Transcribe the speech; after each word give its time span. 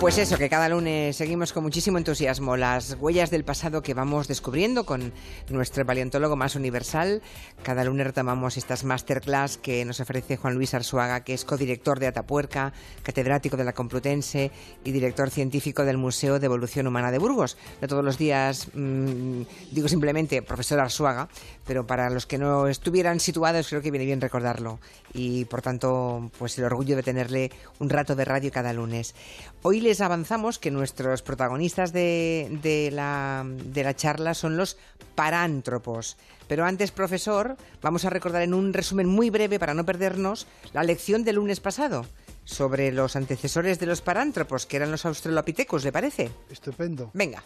Pues 0.00 0.16
eso, 0.16 0.38
que 0.38 0.48
cada 0.48 0.70
lunes 0.70 1.14
seguimos 1.14 1.52
con 1.52 1.62
muchísimo 1.62 1.98
entusiasmo 1.98 2.56
las 2.56 2.96
huellas 2.98 3.30
del 3.30 3.44
pasado 3.44 3.82
que 3.82 3.92
vamos 3.92 4.28
descubriendo 4.28 4.86
con 4.86 5.12
nuestro 5.50 5.84
paleontólogo 5.84 6.36
más 6.36 6.56
universal. 6.56 7.20
Cada 7.62 7.84
lunes 7.84 8.06
retomamos 8.06 8.56
estas 8.56 8.82
masterclass 8.82 9.58
que 9.58 9.84
nos 9.84 10.00
ofrece 10.00 10.38
Juan 10.38 10.54
Luis 10.54 10.72
Arzuaga, 10.72 11.22
que 11.22 11.34
es 11.34 11.44
codirector 11.44 12.00
de 12.00 12.06
Atapuerca, 12.06 12.72
catedrático 13.02 13.58
de 13.58 13.64
la 13.64 13.74
Complutense 13.74 14.50
y 14.84 14.90
director 14.90 15.28
científico 15.28 15.84
del 15.84 15.98
Museo 15.98 16.38
de 16.38 16.46
Evolución 16.46 16.86
Humana 16.86 17.10
de 17.10 17.18
Burgos. 17.18 17.58
No 17.82 17.86
todos 17.86 18.02
los 18.02 18.16
días 18.16 18.68
mmm, 18.72 19.42
digo 19.70 19.86
simplemente 19.86 20.40
profesor 20.40 20.80
Arzuaga, 20.80 21.28
pero 21.66 21.86
para 21.86 22.08
los 22.08 22.24
que 22.24 22.38
no 22.38 22.68
estuvieran 22.68 23.20
situados 23.20 23.68
creo 23.68 23.82
que 23.82 23.90
viene 23.90 24.06
bien 24.06 24.22
recordarlo 24.22 24.80
y 25.12 25.44
por 25.44 25.60
tanto 25.60 26.30
pues 26.38 26.58
el 26.58 26.64
orgullo 26.64 26.96
de 26.96 27.02
tenerle 27.02 27.50
un 27.78 27.90
rato 27.90 28.16
de 28.16 28.24
radio 28.24 28.50
cada 28.50 28.72
lunes. 28.72 29.14
Hoy 29.62 29.80
les 29.80 30.00
avanzamos 30.00 30.58
que 30.58 30.70
nuestros 30.70 31.20
protagonistas 31.20 31.92
de, 31.92 32.58
de, 32.62 32.90
la, 32.90 33.44
de 33.46 33.84
la 33.84 33.94
charla 33.94 34.32
son 34.32 34.56
los 34.56 34.78
parántropos. 35.14 36.16
Pero 36.48 36.64
antes, 36.64 36.92
profesor, 36.92 37.58
vamos 37.82 38.06
a 38.06 38.10
recordar 38.10 38.40
en 38.40 38.54
un 38.54 38.72
resumen 38.72 39.06
muy 39.06 39.28
breve 39.28 39.58
para 39.58 39.74
no 39.74 39.84
perdernos 39.84 40.46
la 40.72 40.82
lección 40.82 41.24
del 41.24 41.36
lunes 41.36 41.60
pasado 41.60 42.06
sobre 42.46 42.90
los 42.90 43.16
antecesores 43.16 43.78
de 43.78 43.84
los 43.84 44.00
parántropos, 44.00 44.64
que 44.64 44.76
eran 44.76 44.90
los 44.90 45.04
australopitecos, 45.04 45.84
¿le 45.84 45.92
parece? 45.92 46.30
Estupendo. 46.50 47.10
Venga. 47.12 47.44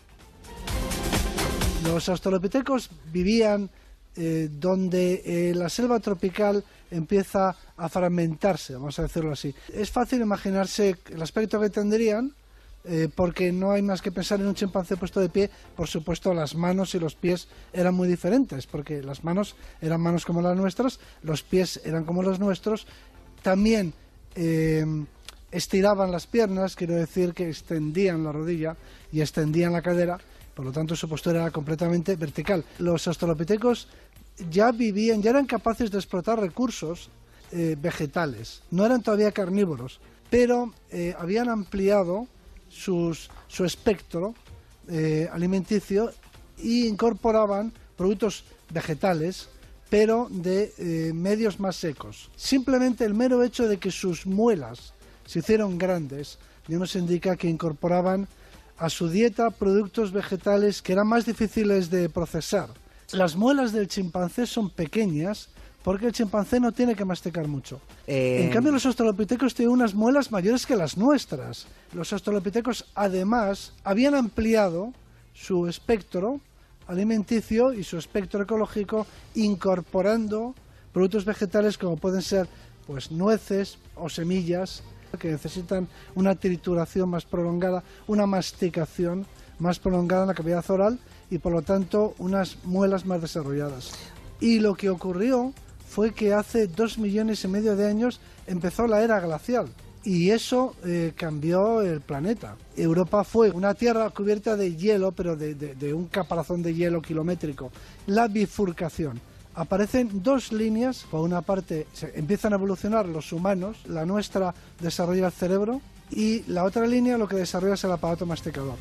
Los 1.83 2.09
australopitecos 2.09 2.91
vivían 3.13 3.71
eh, 4.17 4.49
donde 4.53 5.23
eh, 5.27 5.55
la 5.57 5.69
selva 5.69 5.99
tropical 5.99 6.63
empieza 6.95 7.57
a 7.77 7.89
fragmentarse, 7.89 8.75
vamos 8.75 8.99
a 8.99 9.03
decirlo 9.03 9.33
así. 9.33 9.55
Es 9.73 9.91
fácil 9.91 10.21
imaginarse 10.21 10.97
el 11.11 11.23
aspecto 11.23 11.61
que 11.61 11.71
tendrían, 11.71 12.33
eh, 12.85 13.09
porque 13.15 13.51
no 13.51 13.73
hay 13.73 13.83
más 13.83 14.03
que 14.03 14.13
pensar 14.13 14.41
en 14.41 14.47
un 14.47 14.55
chimpancé 14.55 14.97
puesto 14.97 15.21
de 15.21 15.29
pie, 15.29 15.51
por 15.75 15.89
supuesto 15.89 16.35
las 16.35 16.55
manos 16.55 16.95
y 16.95 16.99
los 16.99 17.15
pies 17.15 17.49
eran 17.73 17.95
muy 17.95 18.07
diferentes, 18.07 18.67
porque 18.67 19.03
las 19.03 19.25
manos 19.25 19.57
eran 19.81 20.01
manos 20.01 20.25
como 20.25 20.43
las 20.43 20.57
nuestras, 20.57 21.01
los 21.23 21.43
pies 21.43 21.81
eran 21.85 22.05
como 22.05 22.23
los 22.23 22.39
nuestros, 22.39 22.87
también 23.43 23.95
eh, 24.35 24.85
estiraban 25.51 26.13
las 26.13 26.27
piernas, 26.27 26.77
quiero 26.77 26.95
decir 26.95 27.33
que 27.33 27.49
extendían 27.49 28.23
la 28.23 28.33
rodilla 28.33 28.77
y 29.13 29.21
extendían 29.21 29.73
la 29.73 29.83
cadera, 29.83 30.19
por 30.55 30.65
lo 30.65 30.73
tanto 30.73 30.95
su 30.95 31.09
postura 31.09 31.41
era 31.41 31.51
completamente 31.51 32.17
vertical. 32.17 32.65
Los 32.79 33.07
australopitecos 33.09 33.89
ya 34.51 34.73
vivían, 34.73 35.23
ya 35.23 35.31
eran 35.31 35.47
capaces 35.47 35.91
de 35.91 35.99
explotar 35.99 36.41
recursos 36.41 37.11
eh, 37.53 37.77
vegetales, 37.81 38.63
no 38.71 38.85
eran 38.85 39.03
todavía 39.03 39.33
carnívoros, 39.33 40.01
pero 40.31 40.73
eh, 40.91 41.15
habían 41.19 41.49
ampliado 41.49 42.27
sus, 42.69 43.31
su 43.47 43.65
espectro 43.65 44.35
eh, 44.89 45.29
alimenticio 45.33 46.11
e 46.59 46.87
incorporaban 46.87 47.73
productos 47.97 48.45
vegetales, 48.71 49.49
pero 49.89 50.27
de 50.31 51.13
medios 51.15 51.61
más 51.61 51.77
secos. 51.77 52.31
Simplemente 52.35 53.05
el 53.05 53.15
mero 53.15 53.45
hecho 53.45 53.69
de 53.69 53.79
que 53.79 53.93
sus 53.93 54.27
muelas 54.27 54.93
se 55.25 55.39
hicieron 55.39 55.79
grandes 55.79 56.39
ya 56.67 56.79
nos 56.79 56.97
indica 56.97 57.37
que 57.37 57.49
incorporaban 57.49 58.27
a 58.79 58.91
su 58.91 59.09
dieta 59.09 59.51
productos 59.51 60.13
vegetales 60.13 60.83
que 60.83 60.93
eran 60.93 61.07
más 61.07 61.27
difíciles 61.27 61.91
de 61.91 62.09
procesar. 62.09 62.71
Las 63.13 63.37
muelas 63.37 63.73
del 63.73 63.89
chimpancé 63.89 64.47
son 64.47 64.71
pequeñas 64.71 65.49
porque 65.83 66.07
el 66.07 66.13
chimpancé 66.13 66.59
no 66.61 66.73
tiene 66.73 66.95
que 66.95 67.05
masticar 67.05 67.47
mucho. 67.47 67.81
Eh, 68.07 68.45
En 68.45 68.51
cambio, 68.51 68.73
los 68.73 68.87
australopitecos 68.87 69.55
tienen 69.55 69.75
unas 69.75 69.95
muelas 69.95 70.33
mayores 70.33 70.65
que 70.65 70.77
las 70.77 70.97
nuestras. 70.97 71.67
Los 71.93 72.13
australopitecos, 72.13 72.87
además, 72.95 73.75
habían 73.85 74.15
ampliado 74.15 74.95
su 75.35 75.69
espectro 75.69 76.41
alimenticio 76.87 77.75
y 77.75 77.85
su 77.85 77.99
espectro 77.99 78.43
ecológico 78.43 79.07
incorporando 79.35 80.55
productos 80.93 81.25
vegetales 81.25 81.77
como 81.77 81.97
pueden 81.97 82.23
ser 82.23 82.47
pues 82.87 83.11
nueces 83.11 83.79
o 83.97 84.09
semillas 84.09 84.83
que 85.19 85.31
necesitan 85.31 85.87
una 86.15 86.35
trituración 86.35 87.09
más 87.09 87.25
prolongada, 87.25 87.83
una 88.07 88.27
masticación 88.27 89.27
más 89.59 89.79
prolongada 89.79 90.23
en 90.23 90.29
la 90.29 90.35
cavidad 90.35 90.69
oral 90.71 90.99
y 91.31 91.39
por 91.39 91.53
lo 91.53 91.63
tanto 91.63 92.15
unas 92.19 92.59
muelas 92.65 93.07
más 93.07 93.21
desarrolladas. 93.21 93.93
Y 94.41 94.61
lo 94.61 94.75
que 94.75 94.91
ocurrió 94.91 95.53
fue 95.89 96.13
que 96.13 96.35
hace 96.35 96.67
dos 96.67 96.99
millones 96.99 97.45
y 97.45 97.49
medio 97.49 97.77
de 97.77 97.89
años 97.89 98.21
empezó 98.47 98.87
la 98.87 99.03
era 99.03 99.21
glacial 99.21 99.69
y 100.05 100.31
eso 100.31 100.75
eh, 100.85 101.13
cambió 101.17 101.81
el 101.81 102.01
planeta. 102.01 102.57
Europa 102.77 103.25
fue 103.25 103.51
una 103.51 103.75
tierra 103.75 104.11
cubierta 104.11 104.57
de 104.57 104.77
hielo, 104.77 105.13
pero 105.13 105.35
de, 105.37 105.55
de, 105.55 105.95
un 105.95 106.07
caparazón 106.09 106.63
de 106.63 106.75
hielo 106.75 107.01
kilométrico. 107.01 107.73
La 108.07 108.29
bifurcación. 108.29 109.21
Aparecen 109.55 110.23
dos 110.23 110.53
líneas, 110.53 111.07
por 111.11 111.21
una 111.21 111.41
parte 111.41 111.87
se 111.93 112.13
empiezan 112.19 112.53
a 112.53 112.57
evolucionar 112.57 113.07
los 113.07 113.33
humanos, 113.33 113.79
la 113.87 114.05
nuestra 114.05 114.53
desarrolla 114.81 115.27
el 115.27 115.33
cerebro 115.33 115.81
y 116.11 116.43
la 116.49 116.65
otra 116.65 116.87
línea 116.87 117.17
lo 117.17 117.29
que 117.29 117.37
desarrolla 117.37 117.75
es 117.75 117.85
el 117.85 117.93
aparato 117.93 118.27
masticador. 118.27 118.75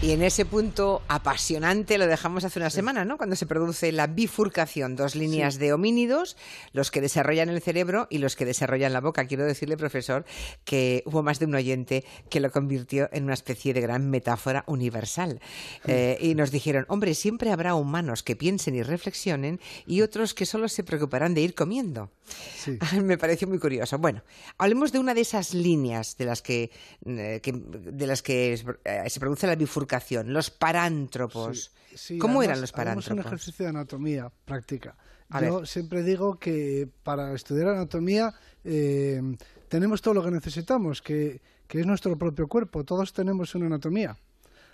Y 0.00 0.12
en 0.12 0.22
ese 0.22 0.44
punto 0.44 1.02
apasionante 1.08 1.98
lo 1.98 2.06
dejamos 2.06 2.44
hace 2.44 2.60
una 2.60 2.70
semana, 2.70 3.04
¿no? 3.04 3.16
Cuando 3.16 3.34
se 3.34 3.46
produce 3.46 3.90
la 3.90 4.06
bifurcación, 4.06 4.94
dos 4.94 5.16
líneas 5.16 5.54
Sí. 5.54 5.60
de 5.60 5.72
homínidos, 5.72 6.36
los 6.72 6.92
que 6.92 7.00
desarrollan 7.00 7.48
el 7.48 7.60
cerebro 7.60 8.06
y 8.08 8.18
los 8.18 8.36
que 8.36 8.44
desarrollan 8.44 8.92
la 8.92 9.00
boca. 9.00 9.26
Quiero 9.26 9.44
decirle, 9.44 9.76
profesor, 9.76 10.24
que 10.64 11.02
hubo 11.04 11.24
más 11.24 11.40
de 11.40 11.46
un 11.46 11.56
oyente 11.56 12.04
que 12.30 12.38
lo 12.38 12.52
convirtió 12.52 13.08
en 13.10 13.24
una 13.24 13.34
especie 13.34 13.74
de 13.74 13.80
gran 13.80 14.08
metáfora 14.08 14.62
universal. 14.68 15.40
Eh, 15.88 16.16
y 16.20 16.36
nos 16.36 16.52
dijeron, 16.52 16.84
hombre, 16.88 17.14
siempre 17.14 17.50
habrá 17.50 17.74
humanos 17.74 18.22
que 18.22 18.36
piensen 18.36 18.76
y 18.76 18.84
reflexionen 18.84 19.58
y 19.84 20.02
otros 20.02 20.32
que 20.32 20.46
solo 20.46 20.68
se 20.68 20.84
preocuparán 20.84 21.34
de 21.34 21.40
ir 21.40 21.56
comiendo. 21.56 22.12
Sí. 22.56 22.78
Me 23.02 23.18
pareció 23.18 23.48
muy 23.48 23.58
curioso. 23.58 23.98
Bueno, 23.98 24.22
hablemos 24.58 24.92
de 24.92 25.00
una 25.00 25.12
de 25.12 25.22
esas 25.22 25.54
líneas 25.54 26.16
de 26.16 26.24
las 26.24 26.40
que, 26.40 26.70
eh, 27.04 27.40
que- 27.42 27.52
de 27.52 28.06
las 28.06 28.22
que 28.22 28.52
eh, 28.84 29.10
se 29.10 29.18
produce 29.18 29.48
la 29.48 29.56
bifurcación, 29.56 29.87
los 30.32 30.50
parántropos. 30.50 31.70
Sí, 31.90 31.96
sí, 31.96 32.18
¿Cómo 32.18 32.40
además, 32.40 32.46
eran 32.48 32.60
los 32.62 32.74
hagamos 32.74 33.06
un 33.06 33.10
parántropos? 33.16 33.26
ejercicio 33.26 33.64
de 33.64 33.68
anatomía 33.70 34.32
práctica. 34.44 34.96
A 35.30 35.42
Yo 35.44 35.58
ver. 35.58 35.66
siempre 35.66 36.02
digo 36.02 36.38
que 36.38 36.88
para 37.02 37.34
estudiar 37.34 37.68
anatomía 37.68 38.32
eh, 38.64 39.20
tenemos 39.68 40.00
todo 40.00 40.14
lo 40.14 40.24
que 40.24 40.30
necesitamos, 40.30 41.02
que, 41.02 41.40
que 41.66 41.80
es 41.80 41.86
nuestro 41.86 42.16
propio 42.16 42.48
cuerpo. 42.48 42.84
Todos 42.84 43.12
tenemos 43.12 43.54
una 43.54 43.66
anatomía. 43.66 44.16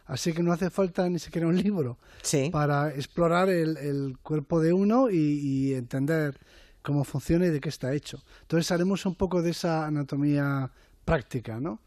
Así 0.07 0.33
que 0.35 0.43
no 0.43 0.53
hace 0.53 0.69
falta 0.71 1.09
ni 1.09 1.19
siquiera 1.19 1.49
un 1.49 1.57
libro 1.57 1.99
Sí. 2.23 2.51
para 2.53 2.91
explorar 2.95 3.49
el, 3.49 3.77
el 3.79 4.19
cuerpo 4.23 4.61
de 4.61 4.73
uno 4.73 5.09
y, 5.11 5.17
y 5.17 5.75
entender 5.75 6.39
cómo 6.83 7.05
funciona 7.05 7.47
y 7.47 7.51
de 7.51 7.61
qué 7.61 7.71
está 7.71 7.95
hecho. 7.95 8.23
Entonces 8.43 8.71
haremos 8.71 9.07
un 9.07 9.15
poco 9.15 9.41
de 9.41 9.51
esa 9.53 9.87
anatomía 9.87 10.71
práctica, 11.07 11.59
¿no? 11.59 11.81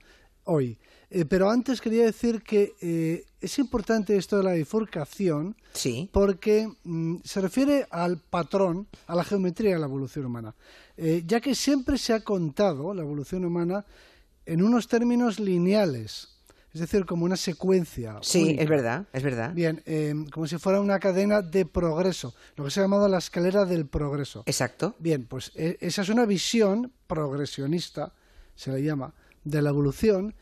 Hoy. 0.47 0.77
Eh, 1.09 1.23
pero 1.23 1.49
antes 1.49 1.79
quería 1.79 2.03
decir 2.03 2.41
que 2.41 2.73
eh, 2.81 3.23
es 3.39 3.59
importante 3.59 4.17
esto 4.17 4.35
de 4.37 4.43
la 4.43 4.53
bifurcación 4.53 5.55
Sí. 5.71 6.09
porque 6.11 6.67
mm, 6.83 7.17
se 7.23 7.39
refiere 7.39 7.87
al 7.91 8.17
patrón, 8.17 8.87
a 9.07 9.15
la 9.15 9.23
geometría 9.23 9.73
de 9.75 9.79
la 9.79 9.85
evolución 9.85 10.25
humana, 10.25 10.53
Eh, 10.97 11.23
ya 11.27 11.39
que 11.39 11.53
siempre 11.55 11.97
se 11.99 12.11
ha 12.13 12.21
contado 12.23 12.91
la 12.93 13.03
evolución 13.03 13.45
humana 13.45 13.85
en 14.45 14.63
unos 14.63 14.87
términos 14.87 15.39
lineales, 15.39 16.29
es 16.73 16.81
decir, 16.81 17.05
como 17.05 17.23
una 17.23 17.37
secuencia. 17.37 18.17
Sí, 18.21 18.41
única. 18.43 18.63
es 18.63 18.69
verdad, 18.69 19.07
es 19.13 19.23
verdad. 19.23 19.53
Bien, 19.53 19.81
eh, 19.85 20.13
como 20.33 20.47
si 20.47 20.57
fuera 20.57 20.81
una 20.81 20.99
cadena 20.99 21.41
de 21.41 21.65
progreso, 21.65 22.33
lo 22.55 22.63
que 22.65 22.71
se 22.71 22.79
ha 22.79 22.83
llamado 22.83 23.07
la 23.07 23.19
escalera 23.19 23.63
del 23.65 23.85
progreso. 23.85 24.41
Exacto. 24.45 24.95
Bien, 24.99 25.25
pues 25.25 25.51
eh, 25.55 25.77
esa 25.79 26.01
es 26.01 26.09
una 26.09 26.25
visión 26.25 26.91
progresionista, 27.05 28.11
se 28.55 28.71
le 28.71 28.81
llama, 28.83 29.13
de 29.49 29.61
la 29.61 29.69
evolución, 29.69 30.33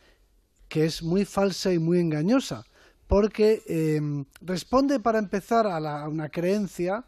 que 0.67 0.85
es 0.85 1.03
muy 1.03 1.25
falsa 1.25 1.71
y 1.73 1.79
muy 1.79 1.99
engañosa, 1.99 2.65
porque 3.07 3.61
eh, 3.67 4.01
responde 4.41 4.99
para 4.99 5.19
empezar 5.19 5.67
a, 5.67 5.79
la- 5.79 6.07
una 6.09 6.29
creencia 6.29 7.05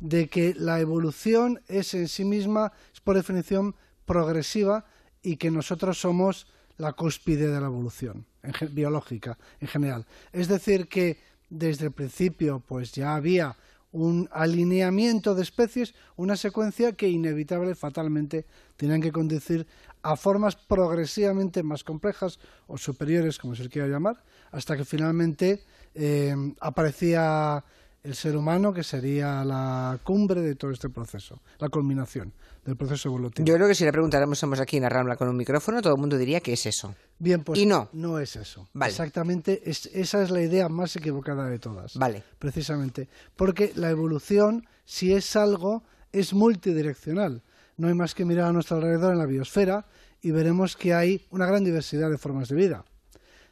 de 0.00 0.28
que 0.28 0.54
la 0.54 0.80
evolución 0.80 1.60
es 1.68 1.94
en 1.94 2.08
sí 2.08 2.24
misma, 2.24 2.72
es 2.94 3.00
por 3.00 3.16
definición 3.16 3.74
progresiva 4.04 4.84
y 5.22 5.36
que 5.36 5.50
nosotros 5.50 5.98
somos 6.00 6.46
la 6.78 6.92
cúspide 6.92 7.48
de 7.48 7.60
la 7.60 7.66
evolución 7.66 8.26
biológica 8.72 9.38
en 9.60 9.68
general. 9.68 10.06
Es 10.32 10.48
decir, 10.48 10.88
que 10.88 11.18
desde 11.50 11.86
el 11.86 11.92
principio 11.92 12.60
pues 12.66 12.92
ya 12.92 13.14
había 13.14 13.56
un 13.92 14.28
alineamiento 14.32 15.34
de 15.34 15.42
especies, 15.42 15.94
una 16.16 16.34
secuencia 16.36 16.92
que 16.92 17.08
inevitable 17.08 17.74
fatalmente 17.74 18.46
tenían 18.76 19.00
que 19.02 19.12
conducir 19.12 19.66
a 20.02 20.16
formas 20.16 20.56
progresivamente 20.56 21.62
más 21.62 21.84
complejas 21.84 22.38
o 22.66 22.76
superiores, 22.76 23.38
como 23.38 23.54
se 23.54 23.68
quiera 23.68 23.88
llamar, 23.88 24.22
hasta 24.50 24.76
que 24.76 24.84
finalmente 24.84 25.62
eh, 25.94 26.34
aparecía 26.60 27.64
el 28.02 28.14
ser 28.16 28.36
humano, 28.36 28.72
que 28.72 28.82
sería 28.82 29.44
la 29.44 29.98
cumbre 30.02 30.40
de 30.40 30.56
todo 30.56 30.72
este 30.72 30.88
proceso, 30.88 31.40
la 31.58 31.68
culminación 31.68 32.32
del 32.64 32.76
proceso 32.76 33.08
evolutivo. 33.08 33.46
Yo 33.46 33.54
creo 33.54 33.68
que 33.68 33.74
si 33.74 33.84
le 33.84 33.92
preguntáramos 33.92 34.42
aquí 34.60 34.76
en 34.76 34.82
la 34.82 34.88
Rambla 34.88 35.16
con 35.16 35.28
un 35.28 35.36
micrófono, 35.36 35.80
todo 35.80 35.94
el 35.94 36.00
mundo 36.00 36.18
diría 36.18 36.40
que 36.40 36.52
es 36.52 36.66
eso. 36.66 36.94
Bien, 37.18 37.44
pues 37.44 37.60
y 37.60 37.66
no. 37.66 37.88
no 37.92 38.18
es 38.18 38.34
eso. 38.36 38.68
Exactamente, 38.84 39.62
esa 39.64 40.22
es 40.22 40.30
la 40.30 40.42
idea 40.42 40.68
más 40.68 40.96
equivocada 40.96 41.48
de 41.48 41.58
todas. 41.58 41.96
Vale. 41.96 42.24
Precisamente. 42.38 43.08
Porque 43.36 43.72
la 43.76 43.90
evolución, 43.90 44.66
si 44.84 45.12
es 45.12 45.36
algo, 45.36 45.84
es 46.10 46.32
multidireccional. 46.34 47.42
No 47.76 47.88
hay 47.88 47.94
más 47.94 48.14
que 48.14 48.24
mirar 48.24 48.48
a 48.48 48.52
nuestro 48.52 48.76
alrededor 48.76 49.12
en 49.12 49.18
la 49.18 49.26
biosfera 49.26 49.86
y 50.20 50.30
veremos 50.30 50.76
que 50.76 50.94
hay 50.94 51.26
una 51.30 51.46
gran 51.46 51.64
diversidad 51.64 52.10
de 52.10 52.18
formas 52.18 52.48
de 52.48 52.56
vida. 52.56 52.84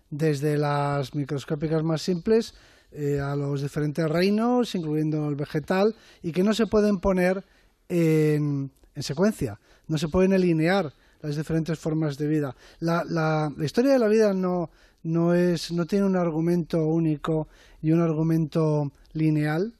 Desde 0.08 0.56
las 0.56 1.14
microscópicas 1.14 1.82
más 1.82 2.02
simples 2.02 2.54
eh, 2.92 3.20
a 3.20 3.36
los 3.36 3.62
diferentes 3.62 4.08
reinos, 4.08 4.74
incluyendo 4.74 5.28
el 5.28 5.36
vegetal, 5.36 5.94
y 6.22 6.32
que 6.32 6.42
no 6.42 6.54
se 6.54 6.66
pueden 6.66 6.98
poner 6.98 7.44
en, 7.88 8.70
secuencia, 8.96 9.60
no 9.88 9.96
se 9.96 10.08
pueden 10.08 10.32
alinear 10.32 10.92
las 11.22 11.36
diferentes 11.36 11.78
formas 11.78 12.18
de 12.18 12.26
vida. 12.26 12.56
La, 12.80 13.52
historia 13.60 13.92
de 13.92 13.98
la 13.98 14.08
vida 14.08 14.32
no, 14.32 14.70
no, 15.04 15.34
es, 15.34 15.70
no 15.72 15.86
tiene 15.86 16.04
un 16.04 16.16
argumento 16.16 16.84
único 16.86 17.48
y 17.80 17.92
un 17.92 18.00
argumento 18.00 18.92
lineal. 19.12 19.72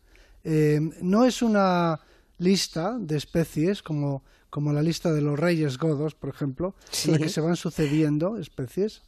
Eh, 0.45 0.81
no 1.03 1.25
es 1.25 1.43
una 1.43 2.01
lista 2.41 2.97
de 2.99 3.17
especies 3.17 3.83
como, 3.83 4.25
como 4.49 4.73
la 4.73 4.83
lista 4.83 5.13
de 5.13 5.21
los 5.21 5.39
reyes 5.39 5.79
godos, 5.79 6.15
por 6.15 6.31
ejemplo, 6.31 6.75
en 7.05 7.13
la 7.13 7.19
que 7.19 7.29
se 7.29 7.41
van 7.41 7.55
sucediendo 7.57 8.39
especies. 8.39 9.03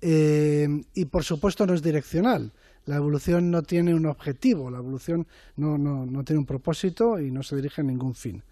Eh, 0.00 0.68
y 0.94 1.04
por 1.04 1.22
supuesto 1.22 1.64
no 1.64 1.74
es 1.74 1.82
direccional. 1.82 2.52
La 2.86 2.96
evolución 2.96 3.52
no 3.52 3.62
tiene 3.62 3.94
un 3.94 4.06
objetivo, 4.06 4.68
la 4.68 4.78
evolución 4.78 5.28
no, 5.54 5.78
no, 5.78 6.24
tiene 6.24 6.40
un 6.40 6.46
propósito 6.46 7.20
y 7.20 7.30
no 7.30 7.44
se 7.44 7.54
dirige 7.54 7.82
a 7.82 7.84
ningún 7.84 8.16
fin. 8.16 8.42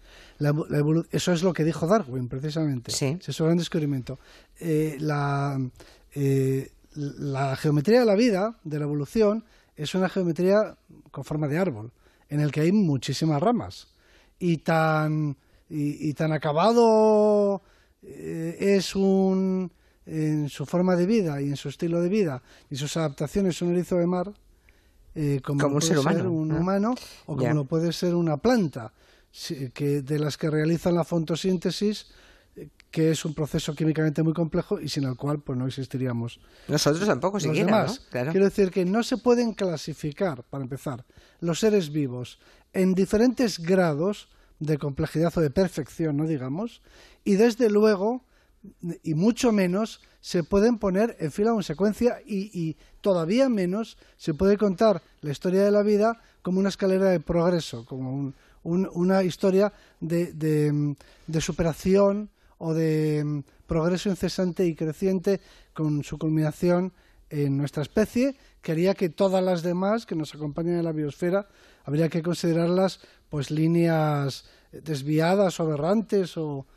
eso 1.11 1.33
es 1.33 1.43
lo 1.43 1.51
que 1.51 1.65
dijo 1.65 1.85
Darwin, 1.85 2.29
precisamente. 2.29 2.91
Sí. 2.91 3.19
Es 3.27 3.39
un 3.41 3.47
gran 3.47 3.57
descubrimiento. 3.57 4.19
Eh, 4.57 4.95
la, 5.01 5.59
eh, 6.15 6.71
la 6.93 7.57
geometría 7.57 7.99
de 7.99 8.05
la 8.05 8.15
vida, 8.15 8.57
de 8.63 8.79
la 8.79 8.85
evolución, 8.85 9.43
es 9.75 9.95
una 9.95 10.07
geometría 10.07 10.77
con 11.11 11.25
forma 11.25 11.49
de 11.49 11.57
árbol, 11.57 11.91
en 12.29 12.39
el 12.39 12.53
que 12.53 12.61
hay 12.61 12.71
muchísimas 12.71 13.41
ramas. 13.41 13.90
Y 14.43 14.57
tan, 14.57 15.37
y, 15.69 16.13
tan 16.15 16.31
acabado 16.31 17.61
eh, 18.01 18.57
es 18.59 18.95
un 18.95 19.71
en 20.07 20.49
su 20.49 20.65
forma 20.65 20.95
de 20.95 21.05
vida 21.05 21.39
y 21.41 21.49
en 21.49 21.55
su 21.55 21.69
estilo 21.69 22.01
de 22.01 22.09
vida 22.09 22.41
y 22.71 22.75
sus 22.75 22.97
adaptaciones 22.97 23.61
un 23.61 23.71
erizo 23.71 23.97
de 23.97 24.07
mar, 24.07 24.33
eh, 25.13 25.41
como, 25.43 25.67
un 25.67 25.81
ser 25.81 25.99
humano, 25.99 26.31
un 26.31 26.51
humano 26.51 26.95
o 27.27 27.37
como 27.37 27.53
lo 27.53 27.65
puede 27.65 27.93
ser 27.93 28.15
una 28.15 28.37
planta, 28.37 28.93
que 29.73 30.01
de 30.01 30.19
las 30.19 30.37
que 30.37 30.49
realizan 30.49 30.95
la 30.95 31.03
fotosíntesis 31.03 32.07
que 32.91 33.11
es 33.11 33.23
un 33.23 33.33
proceso 33.33 33.73
químicamente 33.73 34.21
muy 34.21 34.33
complejo 34.33 34.79
y 34.79 34.89
sin 34.89 35.05
el 35.05 35.15
cual 35.15 35.39
pues 35.39 35.57
no 35.57 35.65
existiríamos. 35.65 36.39
Nosotros 36.67 37.07
tampoco 37.07 37.39
siquiera, 37.39 37.85
¿no? 37.85 37.93
Quiero 38.31 38.45
decir 38.45 38.69
que 38.69 38.83
no 38.83 39.01
se 39.01 39.17
pueden 39.17 39.53
clasificar, 39.53 40.43
para 40.43 40.63
empezar, 40.63 41.05
los 41.39 41.59
seres 41.59 41.91
vivos 41.91 42.39
en 42.73 42.93
diferentes 42.93 43.59
grados 43.59 44.29
de 44.59 44.77
complejidad 44.77 45.35
o 45.37 45.41
de 45.41 45.49
perfección, 45.49 46.17
no 46.17 46.27
digamos, 46.27 46.81
y 47.23 47.35
desde 47.35 47.69
luego 47.69 48.23
y 49.03 49.15
mucho 49.15 49.51
menos 49.51 50.01
se 50.19 50.43
pueden 50.43 50.77
poner 50.77 51.17
en 51.19 51.31
fila 51.31 51.53
o 51.53 51.57
en 51.57 51.63
secuencia 51.63 52.19
y, 52.25 52.77
todavía 53.01 53.49
menos 53.49 53.97
se 54.17 54.35
puede 54.35 54.57
contar 54.57 55.01
la 55.21 55.31
historia 55.31 55.63
de 55.63 55.71
la 55.71 55.81
vida 55.81 56.21
como 56.43 56.59
una 56.59 56.69
escalera 56.69 57.05
de 57.05 57.19
progreso, 57.19 57.83
como 57.85 58.31
una 58.63 59.23
historia 59.23 59.73
de, 59.99 60.31
de, 60.33 61.41
superación 61.41 62.29
o 62.59 62.75
de 62.75 63.43
progreso 63.65 64.09
incesante 64.09 64.67
y 64.67 64.75
creciente 64.75 65.41
con 65.73 66.03
su 66.03 66.19
culminación 66.19 66.93
en 67.31 67.57
nuestra 67.57 67.81
especie, 67.81 68.35
que 68.61 68.73
haría 68.73 68.93
que 68.93 69.09
todas 69.09 69.43
las 69.43 69.63
demás 69.63 70.05
que 70.05 70.15
nos 70.15 70.35
acompañan 70.35 70.75
en 70.75 70.85
la 70.85 70.91
biosfera 70.91 71.47
habría 71.83 72.09
que 72.09 72.21
considerarlas 72.21 72.99
pues 73.29 73.49
líneas 73.49 74.45
desviadas 74.71 75.59
o 75.59 75.63
aberrantes 75.63 76.37
o, 76.37 76.67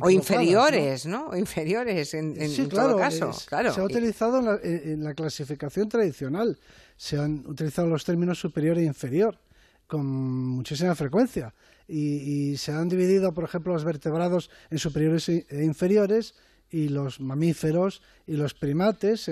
o 0.00 0.10
inferiores, 0.10 1.06
¿no? 1.06 1.28
O 1.28 1.36
inferiores 1.36 2.14
en, 2.14 2.34
todo 2.68 2.96
caso. 2.96 3.32
claro. 3.46 3.72
Se 3.72 3.80
ha 3.80 3.84
utilizado 3.84 4.60
en 4.62 5.02
la, 5.02 5.14
clasificación 5.14 5.88
tradicional, 5.88 6.58
se 6.96 7.18
han 7.18 7.44
utilizado 7.46 7.88
los 7.88 8.04
términos 8.04 8.38
superior 8.38 8.78
e 8.78 8.84
inferior 8.84 9.38
con 9.86 10.06
muchísima 10.06 10.94
frecuencia. 10.94 11.54
Y, 11.88 12.56
se 12.56 12.72
han 12.72 12.88
dividido, 12.88 13.34
por 13.34 13.44
ejemplo, 13.44 13.74
los 13.74 13.84
vertebrados 13.84 14.50
en 14.70 14.78
superiores 14.78 15.28
e, 15.28 15.46
e 15.50 15.64
inferiores 15.64 16.34
y 16.72 16.88
los 16.88 17.20
mamíferos 17.20 18.02
y 18.26 18.36
los 18.36 18.54
primates 18.54 19.30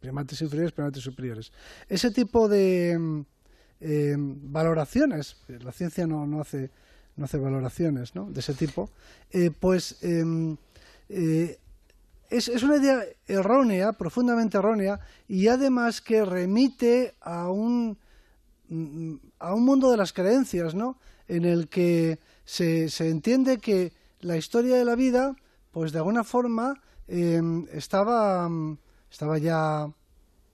primates 0.00 0.40
inferiores, 0.40 0.72
primates 0.72 1.02
superiores. 1.02 1.52
Ese 1.88 2.10
tipo 2.10 2.48
de 2.48 3.24
eh, 3.80 4.16
valoraciones, 4.18 5.36
la 5.48 5.72
ciencia 5.72 6.06
no, 6.06 6.26
no 6.26 6.40
hace 6.40 6.70
no 7.16 7.24
hace 7.24 7.38
valoraciones 7.38 8.14
¿no? 8.14 8.30
de 8.30 8.40
ese 8.40 8.54
tipo, 8.54 8.90
eh, 9.30 9.50
pues 9.58 9.96
em, 10.02 10.56
eh, 11.08 11.58
es, 12.30 12.48
es, 12.48 12.62
una 12.62 12.76
idea 12.76 13.04
errónea, 13.26 13.92
profundamente 13.92 14.58
errónea, 14.58 15.00
y 15.28 15.48
además 15.48 16.00
que 16.00 16.24
remite 16.24 17.14
a 17.20 17.50
un, 17.50 17.96
mm, 18.68 19.14
a 19.38 19.54
un 19.54 19.64
mundo 19.64 19.90
de 19.90 19.96
las 19.96 20.12
creencias, 20.12 20.74
¿no? 20.74 20.98
en 21.28 21.44
el 21.44 21.68
que 21.68 22.18
se, 22.44 22.88
se 22.88 23.08
entiende 23.10 23.58
que 23.58 23.92
la 24.20 24.36
historia 24.36 24.76
de 24.76 24.84
la 24.84 24.96
vida, 24.96 25.36
pues 25.74 25.92
de 25.92 25.98
alguna 25.98 26.22
forma, 26.22 26.80
em, 27.08 27.66
estaba, 27.72 28.48
estaba 29.10 29.38
ya 29.38 29.88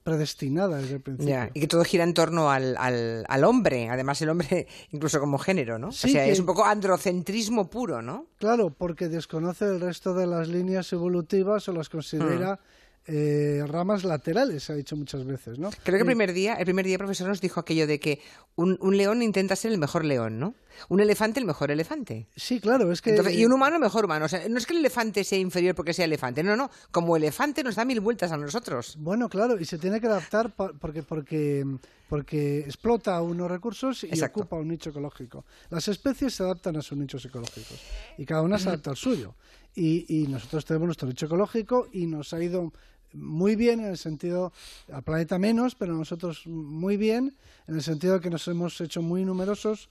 predestinada 0.03 0.79
desde 0.79 0.95
el 0.95 1.03
principio. 1.03 1.51
y 1.53 1.61
que 1.61 1.69
todo 1.69 1.85
gira 1.85 2.05
en 2.05 2.15
torno 2.15 2.51
al, 2.51 2.75
al, 2.79 3.45
hombre, 3.45 3.91
además 3.91 4.21
el 4.23 4.31
hombre 4.31 4.67
incluso 4.93 5.21
como 5.21 5.39
género, 5.39 5.79
¿no? 5.79 5.89
o 5.89 5.93
sea, 5.93 6.27
es 6.27 6.41
un 6.41 6.47
poco 6.47 6.65
androcentrismo 6.65 7.69
puro, 7.69 8.01
¿no? 8.01 8.27
Claro, 8.39 8.71
porque 8.71 9.09
desconoce 9.09 9.67
el 9.67 9.79
resto 9.79 10.15
de 10.15 10.27
las 10.27 10.49
líneas 10.49 10.93
evolutivas 10.93 11.69
o 11.69 11.73
las 11.73 11.89
considera... 11.89 12.55
Hmm. 12.55 12.81
Eh, 13.13 13.65
ramas 13.67 14.05
laterales, 14.05 14.63
se 14.63 14.73
ha 14.73 14.77
dicho 14.77 14.95
muchas 14.95 15.25
veces, 15.25 15.59
¿no? 15.59 15.71
Creo 15.83 15.97
que 15.97 16.03
el 16.03 16.07
primer 16.07 16.33
día, 16.33 16.55
el 16.55 16.65
primer 16.65 16.85
día 16.85 16.95
el 16.95 17.01
profesor 17.01 17.27
nos 17.27 17.41
dijo 17.41 17.59
aquello 17.59 17.89
de 17.89 17.99
que 17.99 18.21
un, 18.55 18.79
león 18.97 19.21
intenta 19.23 19.57
ser 19.57 19.73
el 19.73 19.79
mejor 19.79 20.05
león, 20.05 20.39
¿no? 20.39 20.55
Un 20.89 21.01
elefante 21.01 21.41
el 21.41 21.47
mejor 21.47 21.73
elefante. 21.73 22.29
Sí, 22.37 22.61
claro, 22.61 22.93
es 22.93 23.03
que... 23.03 23.21
y 23.33 23.45
un 23.45 23.53
humano 23.53 23.77
el 23.77 23.83
mejor 23.83 24.05
humano. 24.05 24.27
O 24.27 24.29
sea, 24.29 24.49
no 24.49 24.59
es 24.59 24.65
que 24.65 24.75
el 24.75 24.79
elefante 24.79 25.25
sea 25.25 25.39
inferior 25.39 25.75
porque 25.75 25.93
sea 25.93 26.05
elefante, 26.05 26.45
no, 26.45 26.55
no. 26.55 26.71
Como 26.93 27.17
elefante 27.17 27.65
nos 27.65 27.75
da 27.75 27.85
mil 27.85 27.99
vueltas 27.99 28.31
a 28.31 28.37
nosotros. 28.37 28.95
Bueno, 29.01 29.29
claro, 29.29 29.59
y 29.59 29.65
se 29.65 29.79
tiene 29.79 30.01
que 30.01 30.07
adaptar 30.07 30.55
porque, 30.55 31.03
porque, 31.03 31.67
porque 32.09 32.61
explota 32.61 33.21
unos 33.23 33.51
recursos 33.51 34.05
y 34.05 34.23
ocupa 34.23 34.55
un 34.55 34.69
nicho 34.69 34.91
ecológico. 34.91 35.45
Las 35.71 35.89
especies 35.89 36.33
se 36.33 36.45
adaptan 36.45 36.77
a 36.77 36.83
sus 36.83 36.97
nichos 36.97 37.25
ecológicos 37.25 37.81
y 38.19 38.25
cada 38.25 38.43
una 38.43 38.57
se 38.57 38.69
adapta 38.69 38.91
al 38.91 38.97
suyo. 38.97 39.35
Y, 39.75 40.23
y 40.23 40.27
nosotros 40.29 40.65
tenemos 40.65 40.87
nuestro 40.87 41.09
nicho 41.09 41.27
ecológico 41.27 41.89
y 41.93 42.07
nos 42.07 42.33
ha 42.33 42.43
ido 42.43 42.73
muy 43.13 43.57
bien 43.57 43.81
en 43.81 43.87
el 43.87 43.99
sentido, 43.99 44.53
al 44.93 45.03
planeta 45.03 45.39
menos, 45.39 45.75
pero 45.75 45.95
nosotros 45.95 46.47
muy 46.47 46.97
bien, 46.97 47.37
en 47.67 47.75
el 47.75 47.83
sentido 47.83 48.15
de 48.15 48.21
que 48.21 48.31
nos 48.31 48.47
hemos 48.49 48.81
hecho 48.81 49.03
muy 49.03 49.25
numerosos, 49.25 49.89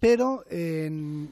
pero 0.00 0.44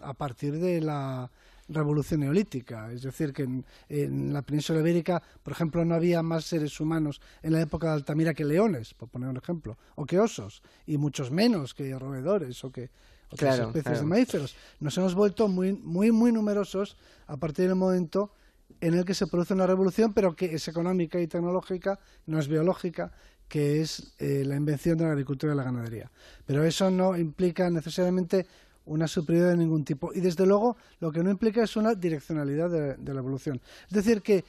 a 0.03 0.15
partir 0.15 0.59
de 0.59 0.81
la 0.81 1.31
revolución 1.69 2.21
neolítica. 2.21 2.93
Es 2.93 3.03
decir, 3.03 3.33
que 3.33 3.49
en, 3.89 4.33
la 4.33 4.43
península 4.43 4.81
ibérica, 4.81 5.23
por 5.43 5.53
ejemplo, 5.53 5.85
no 5.85 5.95
había 5.95 6.23
más 6.23 6.45
seres 6.45 6.79
humanos 6.81 7.21
en 7.43 7.53
la 7.53 7.61
época 7.61 7.89
de 7.89 7.95
Altamira 7.95 8.35
que 8.35 8.45
leones, 8.45 8.95
por 8.95 9.09
poner 9.09 9.29
un 9.29 9.37
ejemplo, 9.37 9.79
o 9.95 10.05
que 10.05 10.19
osos, 10.19 10.63
y 10.87 10.99
muchos 10.99 11.31
menos 11.31 11.75
que 11.75 11.97
roedores 11.99 12.63
o 12.65 12.71
que 12.71 12.91
otras 13.31 13.59
especies 13.59 14.01
de 14.01 14.07
mamíferos. 14.07 14.57
Nos 14.81 14.97
hemos 14.99 15.15
vuelto 15.15 15.49
muy, 15.49 15.73
muy, 15.73 16.13
muy 16.13 16.33
numerosos 16.33 16.97
a 17.27 17.37
partir 17.37 17.67
del 17.67 17.77
momento 17.77 18.33
en 18.81 18.95
el 18.95 19.05
que 19.05 19.15
se 19.15 19.27
produce 19.27 19.55
una 19.55 19.67
revolución, 19.67 20.13
pero 20.13 20.35
que 20.35 20.55
es 20.55 20.69
económica 20.69 21.21
y 21.21 21.27
tecnológica, 21.27 21.99
no 22.27 22.39
es 22.39 22.49
biológica, 22.49 23.13
que 23.49 23.81
es 23.81 24.15
eh, 24.19 24.43
la 24.45 24.57
invención 24.57 24.99
de 24.99 25.05
la 25.05 25.11
agricultura 25.11 25.53
y 25.53 25.57
la 25.57 25.65
ganadería. 25.65 26.11
Pero 26.47 26.65
eso 26.65 26.91
no 26.91 27.17
implica 27.17 27.71
necesariamente 27.71 28.47
una 28.87 29.09
superioridad 29.09 29.51
de 29.51 29.59
ningún 29.59 29.85
tipo. 29.85 30.13
Y 30.13 30.21
desde 30.21 30.47
luego 30.47 30.77
lo 31.01 31.13
que 31.13 31.23
no 31.23 31.31
implica 31.31 31.63
es 31.63 31.77
una 31.77 31.95
direccionalidad 31.95 32.71
de, 32.99 33.15
la 33.15 33.21
evolución. 33.21 33.61
Es 33.87 33.95
decir, 33.95 34.23
que 34.23 34.45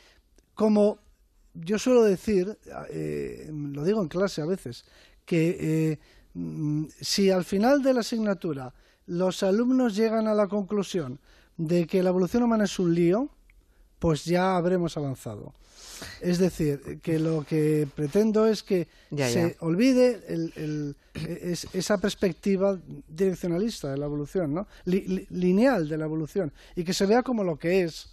como 0.54 1.00
yo 1.54 1.80
suelo 1.80 2.04
decir, 2.04 2.58
eh, 2.90 3.50
lo 3.52 3.84
digo 3.84 4.02
en 4.02 4.08
clase 4.08 4.42
a 4.42 4.46
veces, 4.46 4.86
que 5.26 5.58
eh, 5.60 6.00
mm, 6.34 6.86
si 7.00 7.30
al 7.30 7.46
final 7.46 7.82
de 7.82 7.94
la 7.94 8.02
asignatura 8.02 8.74
los 9.08 9.44
alumnos 9.44 9.96
llegan 9.96 10.28
a 10.28 10.34
la 10.34 10.48
conclusión 10.48 11.20
de 11.58 11.88
que 11.88 12.04
la 12.04 12.10
evolución 12.10 12.44
humana 12.44 12.66
es 12.66 12.78
un 12.80 12.94
lío, 12.94 13.30
pues 14.00 14.26
ya 14.26 14.58
habremos 14.58 14.98
avanzado. 14.98 15.54
Es 16.22 16.40
decir, 16.40 17.00
que 17.02 17.20
lo 17.20 17.46
que 17.46 17.88
pretendo 17.96 18.48
es 18.48 18.64
que 18.64 18.88
se 19.16 19.56
olvide 19.60 20.22
esa 21.74 21.98
perspectiva 21.98 22.78
direccionalista 23.08 23.92
de 23.92 23.98
la 23.98 24.06
evolución, 24.06 24.54
¿no? 24.54 24.68
lineal 24.86 25.88
de 25.88 25.98
la 25.98 26.06
evolución, 26.06 26.52
y 26.76 26.84
que 26.84 26.94
se 26.94 27.06
vea 27.06 27.24
como 27.24 27.44
lo 27.44 27.58
que 27.58 27.84
es, 27.84 28.10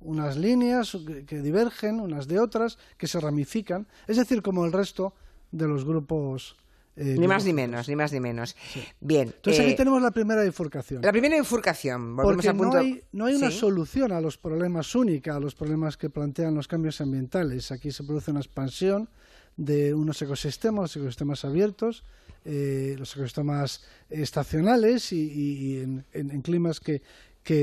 unas 0.00 0.36
líneas 0.36 0.96
que 1.26 1.40
divergen 1.40 2.00
unas 2.00 2.28
de 2.28 2.38
otras, 2.38 2.78
que 2.96 3.06
se 3.06 3.20
ramifican, 3.20 3.86
es 4.06 4.16
decir, 4.16 4.42
como 4.42 4.64
el 4.64 4.72
resto 4.72 5.14
de 5.52 5.66
los 5.66 5.84
grupos 5.84 6.56
eh, 6.96 7.14
ni 7.18 7.28
más 7.28 7.44
ni 7.44 7.52
menos, 7.52 7.88
ni 7.88 7.94
más 7.94 8.10
ni 8.10 8.20
menos. 8.20 8.56
Bien. 9.00 9.28
Entonces 9.28 9.60
aquí 9.60 9.72
eh, 9.72 9.76
tenemos 9.76 10.00
la 10.00 10.10
primera 10.10 10.42
bifurcación. 10.42 11.02
La 11.02 11.12
primera 11.12 11.36
bifurcación. 11.36 12.16
Porque 12.16 12.54
no 12.54 12.72
hay, 12.74 13.02
no 13.12 13.26
hay 13.26 13.34
una 13.34 13.50
solución 13.50 14.12
a 14.12 14.20
los 14.20 14.38
problemas 14.38 14.94
única, 14.94 15.36
a 15.36 15.40
los 15.40 15.54
problemas 15.54 15.98
que 15.98 16.08
plantean 16.08 16.54
los 16.54 16.66
cambios 16.66 17.00
ambientales. 17.02 17.70
Aquí 17.70 17.92
se 17.92 18.02
produce 18.02 18.30
una 18.30 18.40
expansión 18.40 19.10
de 19.58 19.92
unos 19.92 20.20
ecosistemas, 20.22 20.82
los 20.82 20.96
ecosistemas 20.96 21.44
abiertos, 21.44 22.02
eh, 22.46 22.96
los 22.98 23.14
ecosistemas 23.14 23.84
estacionales 24.08 25.12
y, 25.12 25.80
en, 26.12 26.40
climas 26.42 26.80
que, 26.80 27.02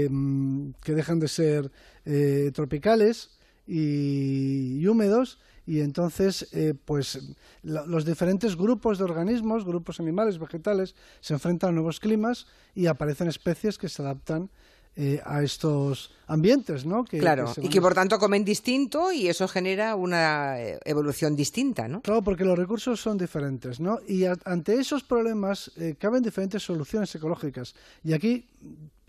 mm, 0.10 0.72
que, 0.84 0.94
dejan 0.94 1.20
de 1.20 1.28
ser 1.28 1.72
tropicales 2.54 3.32
y 3.66 4.86
húmedos 4.86 5.40
y 5.66 5.80
entonces 5.82 6.48
eh, 6.52 6.74
pues 6.86 7.20
los 7.64 8.06
diferentes 8.06 8.56
grupos 8.56 8.98
de 8.98 9.06
organismos, 9.06 9.66
grupos 9.66 10.00
animales, 10.00 10.38
vegetales, 10.38 10.96
se 11.22 11.34
enfrentan 11.34 11.70
a 11.70 11.74
nuevos 11.74 12.00
climas 12.00 12.48
y 12.76 12.88
aparecen 12.88 13.28
especies 13.28 13.78
que 13.78 13.90
se 13.90 14.02
adaptan 14.02 14.50
eh, 14.96 15.20
a 15.26 15.42
estos 15.42 16.12
ambientes, 16.28 16.86
¿no? 16.86 17.04
claro, 17.04 17.52
y 17.58 17.68
que 17.68 17.82
por 17.82 17.96
tanto 17.96 18.20
comen 18.20 18.46
distinto 18.46 19.12
y 19.12 19.28
eso 19.28 19.48
genera 19.48 19.96
una 19.96 20.62
eh, 20.62 20.80
evolución 20.86 21.36
distinta, 21.36 21.88
¿no? 21.88 22.02
Claro, 22.02 22.22
porque 22.22 22.46
los 22.46 22.58
recursos 22.58 23.02
son 23.02 23.18
diferentes, 23.18 23.80
¿no? 23.80 23.98
Y 24.08 24.26
ante 24.26 24.76
esos 24.76 25.04
problemas 25.04 25.72
caben 25.98 26.22
diferentes 26.22 26.62
soluciones 26.62 27.14
ecológicas. 27.16 27.74
Y 28.04 28.14
aquí 28.14 28.48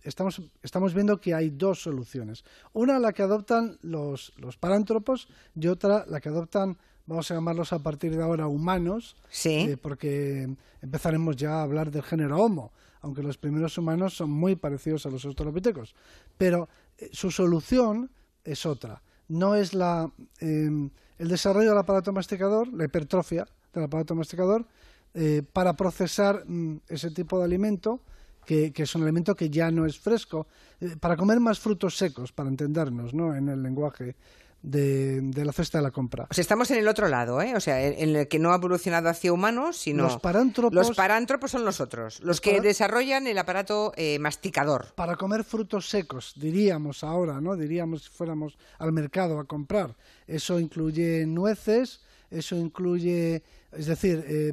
estamos, 0.05 0.41
estamos 0.63 0.95
viendo 0.95 1.21
que 1.21 1.35
hay 1.35 1.51
dos 1.51 1.83
soluciones. 1.83 2.45
Una 2.73 2.99
la 2.99 3.13
que 3.13 3.23
adoptan 3.23 3.79
los, 3.83 4.33
los 4.37 4.57
parántropos 4.57 5.29
y 5.59 5.67
otra 5.67 6.05
la 6.07 6.21
que 6.21 6.29
adoptan, 6.29 6.79
vamos 7.07 7.31
a 7.31 7.35
llamarlos 7.35 7.73
a 7.73 7.81
partir 7.81 8.15
de 8.17 8.23
ahora 8.23 8.47
humanos, 8.47 9.17
eh, 9.45 9.77
porque 9.81 10.49
empezaremos 10.81 11.37
ya 11.37 11.61
a 11.61 11.63
hablar 11.63 11.91
del 11.91 12.03
género 12.03 12.39
Homo, 12.39 12.73
aunque 13.01 13.23
los 13.23 13.39
primeros 13.39 13.77
humanos 13.77 14.17
son 14.17 14.31
muy 14.31 14.57
parecidos 14.57 15.07
a 15.07 15.11
los 15.11 15.25
australopitecos. 15.25 15.95
Pero 16.39 16.69
eh, 16.99 17.09
su 17.13 17.31
solución 17.31 18.11
es 18.45 18.67
otra. 18.67 19.03
No 19.29 19.55
es 19.55 19.75
la, 19.75 20.11
em, 20.39 20.91
el 21.19 21.29
desarrollo 21.29 21.71
del 21.71 21.79
aparato 21.79 22.13
masticador, 22.13 22.69
la 22.73 22.85
hipertrofia 22.85 23.49
del 23.73 23.85
aparato 23.85 24.15
masticador, 24.15 24.67
eh, 25.15 25.43
para 25.53 25.75
procesar 25.75 26.45
mm, 26.47 26.81
ese 26.89 27.11
tipo 27.11 27.39
de 27.39 27.45
alimento, 27.45 28.01
que, 28.45 28.73
es 28.75 28.95
un 28.95 29.03
elemento 29.03 29.35
que 29.35 29.51
ya 29.51 29.71
no 29.71 29.87
es 29.87 29.99
fresco, 29.99 30.47
eh, 30.81 30.97
para 30.99 31.17
comer 31.17 31.41
más 31.41 31.59
frutos 31.59 31.97
secos, 31.97 32.33
para 32.33 32.49
entendernos, 32.49 33.15
¿no? 33.15 33.35
En 33.35 33.49
el 33.49 33.63
lenguaje 33.63 34.17
de, 34.65 35.45
la 35.45 35.53
cesta 35.53 35.79
de 35.79 35.83
la 35.83 35.91
compra. 35.91 36.27
O 36.31 36.35
sea, 36.35 36.43
estamos 36.43 36.71
en 36.71 36.79
el 36.79 36.89
otro 36.89 37.09
lado, 37.09 37.41
¿eh? 37.43 37.55
O 37.55 37.61
sea, 37.61 37.83
en 37.83 38.17
el 38.17 38.29
que 38.29 38.39
no 38.39 38.53
ha 38.53 38.57
evolucionado 38.57 39.09
hacia 39.09 39.33
humanos, 39.33 39.77
sino... 39.77 40.05
Los 40.05 40.19
parántropos... 40.19 40.75
Los 40.75 40.97
parántropos 40.97 41.51
son 41.51 41.65
los 41.65 41.81
otros, 41.81 42.21
los, 42.21 42.41
que 42.41 42.61
desarrollan 42.61 43.27
el 43.27 43.39
aparato 43.39 43.93
eh, 43.97 44.19
masticador. 44.19 44.95
Para 44.95 45.17
comer 45.17 45.45
frutos 45.45 45.89
secos, 45.89 46.33
diríamos 46.37 47.05
ahora, 47.05 47.41
¿no? 47.41 47.57
Diríamos 47.57 48.05
si 48.05 48.11
fuéramos 48.11 48.57
al 48.79 48.93
mercado 48.93 49.39
a 49.39 49.45
comprar. 49.45 49.95
Eso 50.27 50.59
incluye 50.59 51.27
nueces, 51.27 52.01
eso 52.35 52.57
incluye, 52.57 53.43
es 53.73 53.87
decir, 53.87 54.25
eh, 54.27 54.53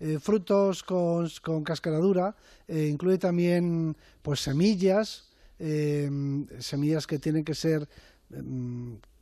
eh, 0.00 0.18
frutos 0.20 0.82
con, 0.82 1.28
con 1.42 1.62
cascaradura, 1.62 2.34
eh, 2.66 2.88
incluye 2.90 3.18
también 3.18 3.96
pues 4.22 4.40
semillas, 4.40 5.28
semillas 6.58 7.06
que 7.06 7.20
tienen 7.20 7.44
que 7.44 7.54
ser 7.54 7.88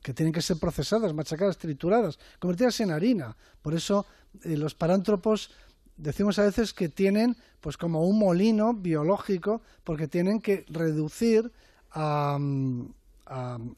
que 0.02 0.14
tienen 0.14 0.32
que 0.32 0.40
ser 0.40 0.56
procesadas, 0.56 1.12
machacadas, 1.12 1.58
trituradas, 1.58 2.18
convertidas 2.38 2.80
en 2.80 2.92
harina. 2.92 3.36
Por 3.60 3.74
eso 3.74 4.06
los 4.44 4.74
parántropos 4.74 5.50
decimos 5.98 6.38
a 6.38 6.44
veces 6.44 6.72
que 6.72 6.88
tienen 6.88 7.36
pues 7.60 7.76
como 7.76 8.06
un 8.06 8.18
molino 8.18 8.72
biológico 8.72 9.60
porque 9.84 10.08
tienen 10.08 10.40
que 10.40 10.64
reducir 10.70 11.52
a 11.90 12.38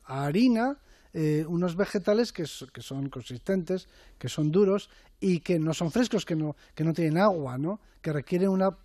harina 0.05 0.79
eh, 1.15 1.45
unos 1.47 1.77
vegetales 1.77 2.33
que, 2.33 2.47
son 2.47 3.09
consistentes, 3.11 3.89
que 4.19 4.29
son 4.29 4.51
duros 4.51 4.89
y 5.21 5.41
que 5.41 5.59
no 5.59 5.75
son 5.75 5.91
frescos, 5.91 6.25
que 6.25 6.35
no, 6.35 6.57
que 6.75 6.85
no 6.85 6.93
tienen 6.93 7.19
agua, 7.19 7.59
¿no? 7.59 7.81
que 8.01 8.13
requieren 8.13 8.49
una 8.49 8.77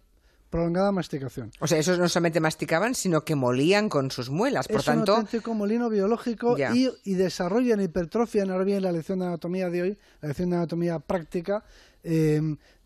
prolongada 0.50 0.92
masticación. 0.92 1.52
O 1.60 1.68
sea, 1.68 1.78
esos 1.78 2.00
no 2.00 2.08
solamente 2.08 2.40
masticaban, 2.40 2.96
sino 2.96 3.24
que 3.24 3.36
molían 3.36 3.90
con 3.90 4.12
sus 4.12 4.30
muelas. 4.30 4.68
Por 4.68 4.80
es 4.80 4.86
tanto, 4.86 5.14
un 5.14 5.20
auténtico 5.20 5.54
molino 5.54 5.90
biológico 5.90 6.58
y, 6.58 6.90
y, 7.04 7.14
desarrollan 7.16 7.82
hipertrofian. 7.82 8.50
Ahora 8.52 8.64
bien, 8.64 8.82
la 8.82 8.92
lección 8.92 9.20
de 9.20 9.26
anatomía 9.26 9.70
de 9.70 9.82
hoy, 9.82 9.98
la 10.22 10.30
lección 10.30 10.50
de 10.50 10.58
anatomía 10.58 11.00
práctica, 11.00 11.64
eh, 12.04 12.42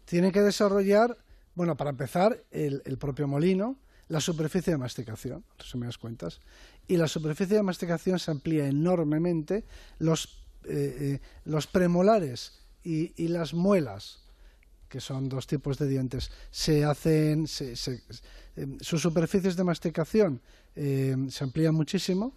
tiene 0.05 0.31
que 0.31 0.41
desarrollar, 0.41 1.17
bueno, 1.55 1.75
para 1.77 1.91
empezar, 1.91 2.43
el, 2.51 2.81
el 2.85 2.97
propio 2.97 3.27
molino, 3.27 3.77
la 4.07 4.19
superficie 4.19 4.73
de 4.73 4.77
masticación, 4.77 5.45
resumidas 5.57 5.97
cuentas, 5.97 6.41
y 6.91 6.97
la 6.97 7.07
superficie 7.07 7.55
de 7.55 7.63
masticación 7.63 8.19
se 8.19 8.31
amplía 8.31 8.67
enormemente, 8.67 9.63
los, 9.97 10.43
eh, 10.65 10.97
eh, 10.99 11.19
los 11.45 11.65
premolares 11.65 12.51
y, 12.83 13.13
y, 13.15 13.29
las 13.29 13.53
muelas, 13.53 14.19
que 14.89 14.99
son 14.99 15.29
dos 15.29 15.47
tipos 15.47 15.77
de 15.77 15.87
dientes, 15.87 16.31
se 16.49 16.83
hacen, 16.83 17.47
se, 17.47 17.71
eh, 17.71 18.67
sus 18.81 19.01
superficies 19.01 19.55
de 19.55 19.63
masticación 19.63 20.41
se 20.75 21.43
amplían 21.43 21.75
muchísimo 21.75 22.33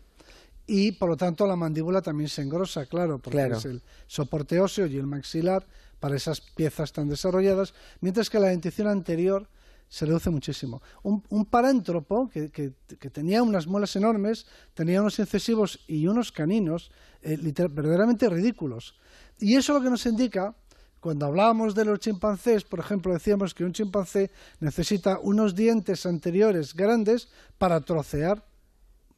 y 0.68 0.92
por 0.92 1.08
lo 1.08 1.16
tanto 1.16 1.48
la 1.48 1.56
mandíbula 1.56 2.00
también 2.00 2.28
se 2.28 2.42
engrosa, 2.42 2.86
claro, 2.86 3.18
porque 3.18 3.46
es 3.46 3.64
el 3.64 3.82
soporte 4.06 4.60
óseo 4.60 4.86
y 4.86 4.96
el 4.98 5.06
maxilar 5.06 5.66
para 5.98 6.14
esas 6.14 6.40
piezas 6.40 6.92
tan 6.92 7.08
desarrolladas, 7.08 7.74
mientras 8.00 8.30
que 8.30 8.38
la 8.38 8.48
dentición 8.48 8.86
anterior 8.86 9.48
se 9.88 10.06
reduce 10.06 10.30
muchísimo. 10.30 10.82
Un, 11.02 11.44
parántropo 11.46 12.28
que, 12.28 12.72
tenía 13.12 13.42
unas 13.42 13.66
muelas 13.66 13.94
enormes, 13.96 14.46
tenía 14.74 15.00
unos 15.00 15.18
incisivos 15.18 15.80
y 15.86 16.06
unos 16.06 16.32
caninos 16.32 16.90
eh, 17.22 17.36
verdaderamente 17.70 18.28
ridículos. 18.28 18.96
Y 19.38 19.54
eso 19.56 19.74
lo 19.74 19.80
que 19.80 19.90
nos 19.90 20.04
indica, 20.06 20.54
cuando 21.00 21.26
hablábamos 21.26 21.74
de 21.74 21.84
los 21.84 22.00
chimpancés, 22.00 22.64
por 22.64 22.80
ejemplo, 22.80 23.12
decíamos 23.12 23.54
que 23.54 23.64
un 23.64 23.72
chimpancé 23.72 24.30
necesita 24.60 25.18
unos 25.20 25.54
dientes 25.54 26.06
anteriores 26.06 26.74
grandes 26.74 27.28
para 27.58 27.80
trocear 27.80 28.44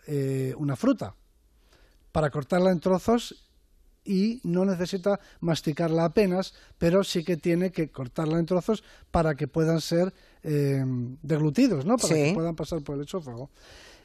eh, 0.07 0.55
una 0.59 0.77
fruta, 0.77 1.15
para 2.13 2.31
cortarla 2.31 2.71
en 2.71 2.81
trozos 2.81 3.47
y 4.07 4.41
no 4.45 4.65
necesita 4.65 5.21
masticarla 5.41 6.05
apenas, 6.05 6.55
pero 6.79 7.03
sí 7.03 7.25
que 7.25 7.37
tiene 7.37 7.73
que 7.73 7.91
cortarla 7.91 8.39
en 8.39 8.47
trozos 8.47 8.85
para 9.11 9.35
que 9.35 9.49
puedan 9.49 9.81
ser 9.81 10.15
eh, 10.47 10.85
deglutidos, 11.23 11.85
¿no? 11.85 11.97
Para 11.97 12.15
que 12.15 12.33
puedan 12.33 12.55
pasar 12.55 12.81
por 12.83 12.95
el 12.95 13.03
esófago. 13.03 13.51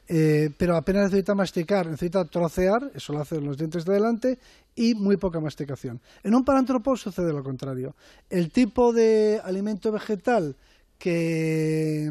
Eh, 0.08 0.50
pero 0.58 0.76
apenas 0.76 1.04
necesita 1.04 1.34
masticar, 1.34 1.86
necesita 1.86 2.24
trocear, 2.24 2.90
eso 2.94 3.12
lo 3.12 3.20
hacen 3.20 3.46
los 3.46 3.56
dientes 3.56 3.84
de 3.84 3.94
delante, 3.94 4.38
y 4.74 4.94
muy 4.94 5.16
poca 5.16 5.38
masticación. 5.38 6.00
En 6.24 6.34
un 6.34 6.44
parántropo 6.44 6.96
sucede 6.96 7.32
lo 7.32 7.44
contrario. 7.44 7.94
El 8.28 8.50
tipo 8.50 8.92
de 8.92 9.40
alimento 9.44 9.92
vegetal 9.92 10.56
que, 10.98 12.10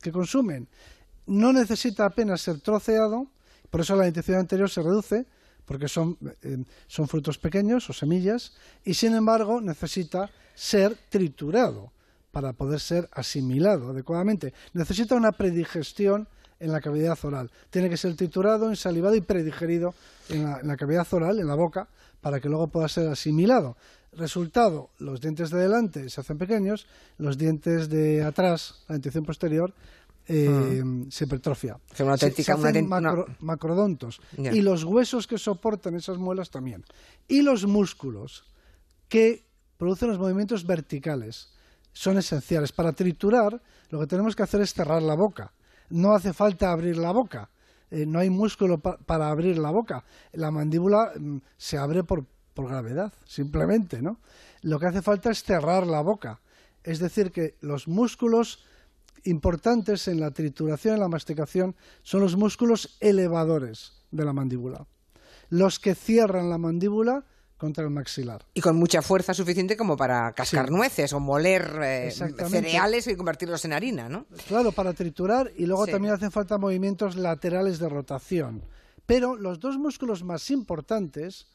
que 0.00 0.12
consumen 0.12 0.68
no 1.26 1.52
necesita 1.52 2.06
apenas 2.06 2.42
ser 2.42 2.60
troceado, 2.60 3.26
por 3.70 3.80
eso 3.80 3.96
la 3.96 4.04
dentición 4.04 4.38
anterior 4.38 4.70
se 4.70 4.82
reduce, 4.82 5.26
porque 5.64 5.88
son, 5.88 6.16
eh, 6.42 6.62
son 6.86 7.08
frutos 7.08 7.38
pequeños 7.38 7.90
o 7.90 7.92
semillas, 7.92 8.52
y 8.84 8.94
sin 8.94 9.14
embargo 9.14 9.60
necesita 9.60 10.30
ser 10.54 10.96
triturado 11.08 11.90
para 12.34 12.52
poder 12.52 12.80
ser 12.80 13.08
asimilado 13.12 13.90
adecuadamente. 13.90 14.52
Necesita 14.72 15.14
una 15.14 15.30
predigestión 15.30 16.26
en 16.58 16.72
la 16.72 16.80
cavidad 16.80 17.16
oral. 17.22 17.50
Tiene 17.70 17.88
que 17.88 17.96
ser 17.96 18.16
triturado, 18.16 18.68
ensalivado 18.68 19.14
y 19.14 19.20
predigerido 19.20 19.94
en 20.28 20.42
la, 20.42 20.58
en 20.58 20.66
la, 20.66 20.76
cavidad 20.76 21.06
oral, 21.12 21.38
en 21.38 21.46
la 21.46 21.54
boca, 21.54 21.86
para 22.20 22.40
que 22.40 22.48
luego 22.48 22.66
pueda 22.66 22.88
ser 22.88 23.06
asimilado. 23.06 23.76
Resultado, 24.12 24.90
los 24.98 25.20
dientes 25.20 25.50
de 25.50 25.58
delante 25.58 26.10
se 26.10 26.20
hacen 26.20 26.36
pequeños, 26.36 26.86
los 27.18 27.38
dientes 27.38 27.88
de 27.88 28.24
atrás, 28.24 28.82
la 28.88 28.94
dentición 28.94 29.24
posterior, 29.24 29.72
eh, 30.26 30.82
se 31.10 31.24
hipertrofia. 31.24 31.78
una 32.00 32.16
se, 32.16 32.26
hacen 32.26 32.88
macrodontos. 33.40 34.20
Y 34.36 34.60
los 34.60 34.82
huesos 34.82 35.28
que 35.28 35.38
soportan 35.38 35.94
esas 35.94 36.18
muelas 36.18 36.50
también. 36.50 36.84
Y 37.28 37.42
los 37.42 37.66
músculos 37.66 38.44
que 39.08 39.44
producen 39.76 40.08
los 40.08 40.18
movimientos 40.18 40.66
verticales 40.66 41.54
son 41.94 42.18
esenciales. 42.18 42.72
Para 42.72 42.92
triturar, 42.92 43.62
lo 43.88 44.00
que 44.00 44.06
tenemos 44.06 44.36
que 44.36 44.42
hacer 44.42 44.60
es 44.60 44.74
cerrar 44.74 45.02
la 45.02 45.14
boca. 45.14 45.54
No 45.88 46.12
hace 46.12 46.34
falta 46.34 46.70
abrir 46.70 46.98
la 46.98 47.12
boca. 47.12 47.48
eh, 47.90 48.04
no 48.04 48.18
hay 48.18 48.28
músculo 48.28 48.80
para 48.80 49.30
abrir 49.30 49.56
la 49.56 49.70
boca. 49.70 50.04
La 50.32 50.50
mandíbula 50.50 51.12
mm, 51.16 51.38
se 51.56 51.78
abre 51.78 52.02
por, 52.02 52.26
por 52.52 52.68
gravedad, 52.68 53.12
simplemente, 53.24 54.02
¿no? 54.02 54.18
Lo 54.62 54.78
que 54.78 54.86
hace 54.86 55.00
falta 55.02 55.30
es 55.30 55.42
cerrar 55.44 55.86
la 55.86 56.00
boca. 56.00 56.40
Es 56.82 56.98
decir, 56.98 57.30
que 57.30 57.54
los 57.60 57.86
músculos 57.86 58.64
importantes 59.24 60.08
en 60.08 60.20
la 60.20 60.32
trituración 60.32 60.96
y 60.96 61.00
la 61.00 61.08
masticación 61.08 61.76
son 62.02 62.20
los 62.20 62.36
músculos 62.36 62.96
elevadores 63.00 63.92
de 64.10 64.24
la 64.24 64.32
mandíbula. 64.32 64.86
Los 65.50 65.78
que 65.78 65.94
cierran 65.94 66.50
la 66.50 66.58
mandíbula 66.58 67.24
contra 67.56 67.84
el 67.84 67.90
maxilar. 67.90 68.44
Y 68.54 68.60
con 68.60 68.76
mucha 68.76 69.02
fuerza 69.02 69.32
suficiente 69.32 69.76
como 69.76 69.96
para 69.96 70.32
cascar 70.32 70.70
nueces 70.70 71.12
o 71.12 71.20
moler 71.20 71.78
eh, 71.82 72.10
cereales 72.10 73.06
y 73.06 73.16
convertirlos 73.16 73.64
en 73.64 73.72
harina, 73.72 74.08
¿no? 74.08 74.26
Claro, 74.48 74.72
para 74.72 74.92
triturar 74.92 75.50
y 75.56 75.66
luego 75.66 75.86
también 75.86 76.14
hacen 76.14 76.30
falta 76.30 76.58
movimientos 76.58 77.16
laterales 77.16 77.78
de 77.78 77.88
rotación. 77.88 78.62
Pero 79.06 79.36
los 79.36 79.60
dos 79.60 79.78
músculos 79.78 80.24
más 80.24 80.50
importantes 80.50 81.46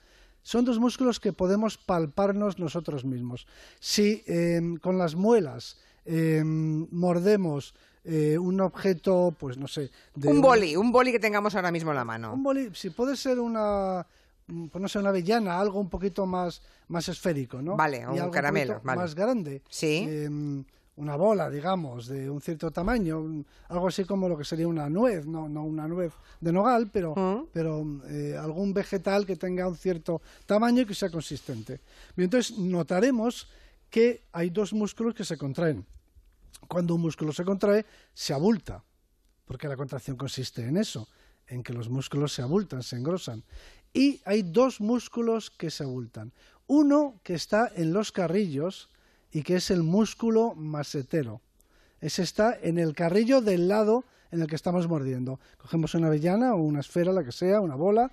son 0.41 0.65
dos 0.65 0.79
músculos 0.79 1.19
que 1.19 1.33
podemos 1.33 1.77
palparnos 1.77 2.59
nosotros 2.59 3.03
mismos. 3.03 3.47
Si 3.79 4.23
em, 4.25 4.77
con 4.77 4.97
las 4.97 5.15
muelas 5.15 5.77
em, 6.05 6.87
mordemos 6.91 7.73
eh, 8.05 8.37
un 8.37 8.61
objeto, 8.61 9.35
pues 9.37 9.57
no 9.57 9.67
sé. 9.67 9.91
un 10.23 10.41
boli, 10.41 10.75
un 10.75 10.91
boli 10.91 11.11
que 11.11 11.19
tengamos 11.19 11.55
ahora 11.55 11.71
mismo 11.71 11.91
en 11.91 11.97
la 11.97 12.05
mano. 12.05 12.33
Un 12.33 12.43
boli, 12.43 12.69
si 12.73 12.89
puede 12.89 13.17
ser 13.17 13.39
una, 13.39 14.07
pues 14.71 14.81
no 14.81 14.87
sé, 14.87 14.99
una 14.99 15.09
avellana, 15.09 15.59
algo 15.59 15.79
un 15.79 15.89
poquito 15.89 16.25
más, 16.25 16.61
más 16.87 17.07
esférico, 17.09 17.61
¿no? 17.61 17.75
Vale, 17.75 18.07
un 18.07 18.31
caramelo, 18.31 18.81
Más 18.83 19.15
grande. 19.15 19.61
Sí. 19.69 20.05
Em, 20.07 20.63
una 20.99 21.15
bola, 21.15 21.49
digamos, 21.49 22.07
de 22.07 22.29
un 22.29 22.41
cierto 22.41 22.71
tamaño, 22.71 23.45
algo 23.69 23.87
así 23.87 24.03
como 24.03 24.27
lo 24.27 24.37
que 24.37 24.43
sería 24.43 24.67
una 24.67 24.89
nuez, 24.89 25.25
no, 25.25 25.47
no 25.47 25.63
una 25.63 25.87
nuez 25.87 26.11
de 26.41 26.51
nogal, 26.51 26.89
pero, 26.91 27.15
mm. 27.15 27.47
pero 27.53 27.85
eh, 28.09 28.35
algún 28.37 28.73
vegetal 28.73 29.25
que 29.25 29.37
tenga 29.37 29.67
un 29.67 29.77
cierto 29.77 30.21
tamaño 30.45 30.81
y 30.81 30.85
que 30.85 30.93
sea 30.93 31.09
consistente. 31.09 31.79
Entonces 32.17 32.57
notaremos 32.57 33.47
que 33.89 34.23
hay 34.33 34.49
dos 34.49 34.73
músculos 34.73 35.15
que 35.15 35.23
se 35.23 35.37
contraen. 35.37 35.85
Cuando 36.67 36.95
un 36.95 37.01
músculo 37.01 37.31
se 37.31 37.45
contrae, 37.45 37.85
se 38.13 38.33
abulta, 38.33 38.83
porque 39.45 39.69
la 39.69 39.77
contracción 39.77 40.17
consiste 40.17 40.65
en 40.65 40.75
eso, 40.75 41.07
en 41.47 41.63
que 41.63 41.73
los 41.73 41.89
músculos 41.89 42.33
se 42.33 42.41
abultan, 42.41 42.83
se 42.83 42.97
engrosan. 42.97 43.43
Y 43.93 44.22
hay 44.25 44.43
dos 44.43 44.81
músculos 44.81 45.50
que 45.50 45.72
se 45.72 45.84
abultan. 45.84 46.31
Uno 46.67 47.19
que 47.24 47.34
está 47.34 47.72
en 47.75 47.93
los 47.93 48.12
carrillos, 48.12 48.89
y 49.31 49.43
que 49.43 49.55
es 49.55 49.72
el 49.72 49.84
músculo 49.84 50.55
masetero. 50.55 51.41
Ese 52.01 52.24
está 52.24 52.58
en 52.62 52.77
el 52.77 52.93
carrillo 52.93 53.41
del 53.41 53.67
lado 53.67 54.05
en 54.31 54.41
el 54.41 54.48
que 54.48 54.55
estamos 54.55 54.88
mordiendo. 54.88 55.39
Cogemos 55.58 55.93
una 55.96 56.08
avellana 56.08 56.53
o 56.53 56.62
una 56.62 56.79
esfera, 56.79 57.12
la 57.12 57.24
que 57.24 57.31
sea, 57.31 57.60
una 57.62 57.75
bola, 57.75 58.12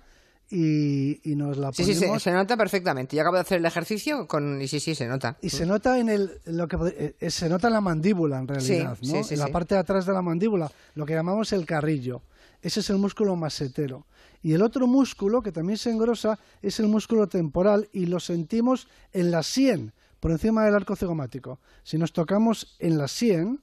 y, 0.49 1.19
nos 1.25 1.57
la 1.57 1.71
ponemos. 1.71 1.75
Sí, 1.75 1.93
sí, 1.93 2.19
se, 2.19 2.31
nota 2.31 2.55
perfectamente. 2.55 3.15
Yo 3.15 3.21
acabo 3.21 3.35
de 3.35 3.41
hacer 3.41 3.57
el 3.59 3.65
ejercicio 3.65 4.27
con... 4.27 4.61
y 4.61 4.67
sí, 4.67 4.79
sí, 4.79 4.95
se 4.95 5.07
nota. 5.07 5.37
Y 5.41 5.49
se 5.49 5.65
nota 5.65 5.99
en 5.99 6.09
el, 6.09 6.41
lo 6.45 6.67
que 6.67 6.77
eh, 6.87 7.15
eh, 7.19 7.31
se 7.31 7.49
nota 7.49 7.67
en 7.67 7.73
la 7.73 7.81
mandíbula, 7.81 8.39
en 8.39 8.47
realidad, 8.47 8.97
¿no? 9.01 9.21
en 9.29 9.39
la 9.39 9.47
parte 9.47 9.75
de 9.75 9.81
atrás 9.81 10.05
de 10.05 10.13
la 10.13 10.21
mandíbula, 10.21 10.71
lo 10.95 11.05
que 11.05 11.13
llamamos 11.13 11.51
el 11.53 11.65
carrillo. 11.65 12.21
Ese 12.61 12.79
es 12.79 12.89
el 12.89 12.97
músculo 12.97 13.35
masetero. 13.35 14.05
Y 14.41 14.53
el 14.53 14.61
otro 14.61 14.87
músculo 14.87 15.41
que 15.41 15.51
también 15.51 15.77
se 15.77 15.91
engrosa 15.91 16.39
es 16.61 16.79
el 16.79 16.87
músculo 16.87 17.27
temporal 17.27 17.89
y 17.91 18.05
lo 18.05 18.19
sentimos 18.19 18.87
en 19.13 19.31
la 19.31 19.43
sien 19.43 19.93
por 20.19 20.31
encima 20.31 20.65
del 20.65 20.75
arco 20.75 20.95
cigomático. 20.95 21.59
Si 21.83 21.97
nos 21.97 22.13
tocamos 22.13 22.75
en 22.79 22.97
la 22.97 23.07
sien, 23.07 23.61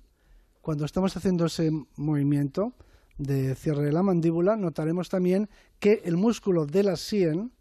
cuando 0.61 0.85
estamos 0.85 1.17
haciendo 1.17 1.47
ese 1.47 1.71
movimiento 1.97 2.75
de 3.19 3.55
cierre 3.55 3.85
de 3.85 3.93
la 3.93 4.03
mandíbula, 4.03 4.57
notaremos 4.57 5.09
también 5.09 5.49
que 5.79 6.03
el 6.05 6.17
músculo 6.17 6.67
de 6.67 6.83
la 6.83 6.97
sien 6.97 7.53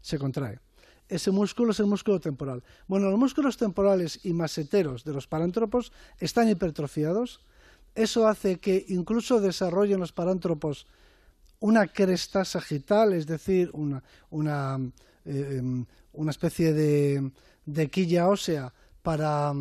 se 0.00 0.18
contrae. 0.18 0.60
Ese 1.08 1.30
músculo 1.30 1.72
es 1.72 1.80
el 1.80 1.86
músculo 1.86 2.20
temporal. 2.20 2.62
Bueno, 2.86 3.10
los 3.10 3.18
músculos 3.18 3.56
temporales 3.56 4.24
y 4.24 4.32
maseteros 4.32 5.04
de 5.04 5.12
los 5.12 5.26
parántropos 5.26 5.92
están 6.18 6.48
hipertrofiados. 6.48 7.40
Eso 7.94 8.26
hace 8.26 8.58
que 8.58 8.86
incluso 8.88 9.40
desarrollen 9.40 10.00
los 10.00 10.12
parántropos 10.12 10.86
una 11.62 11.86
cresta 11.86 12.44
sagital, 12.44 13.12
es 13.12 13.26
decir, 13.26 13.70
una, 13.72 14.02
una, 14.30 14.80
eh, 15.24 15.58
em, 15.58 15.86
una 16.12 16.30
especie 16.32 16.72
de, 16.72 17.30
de 17.64 17.88
quilla 17.88 18.28
ósea 18.28 18.72
para, 19.00 19.52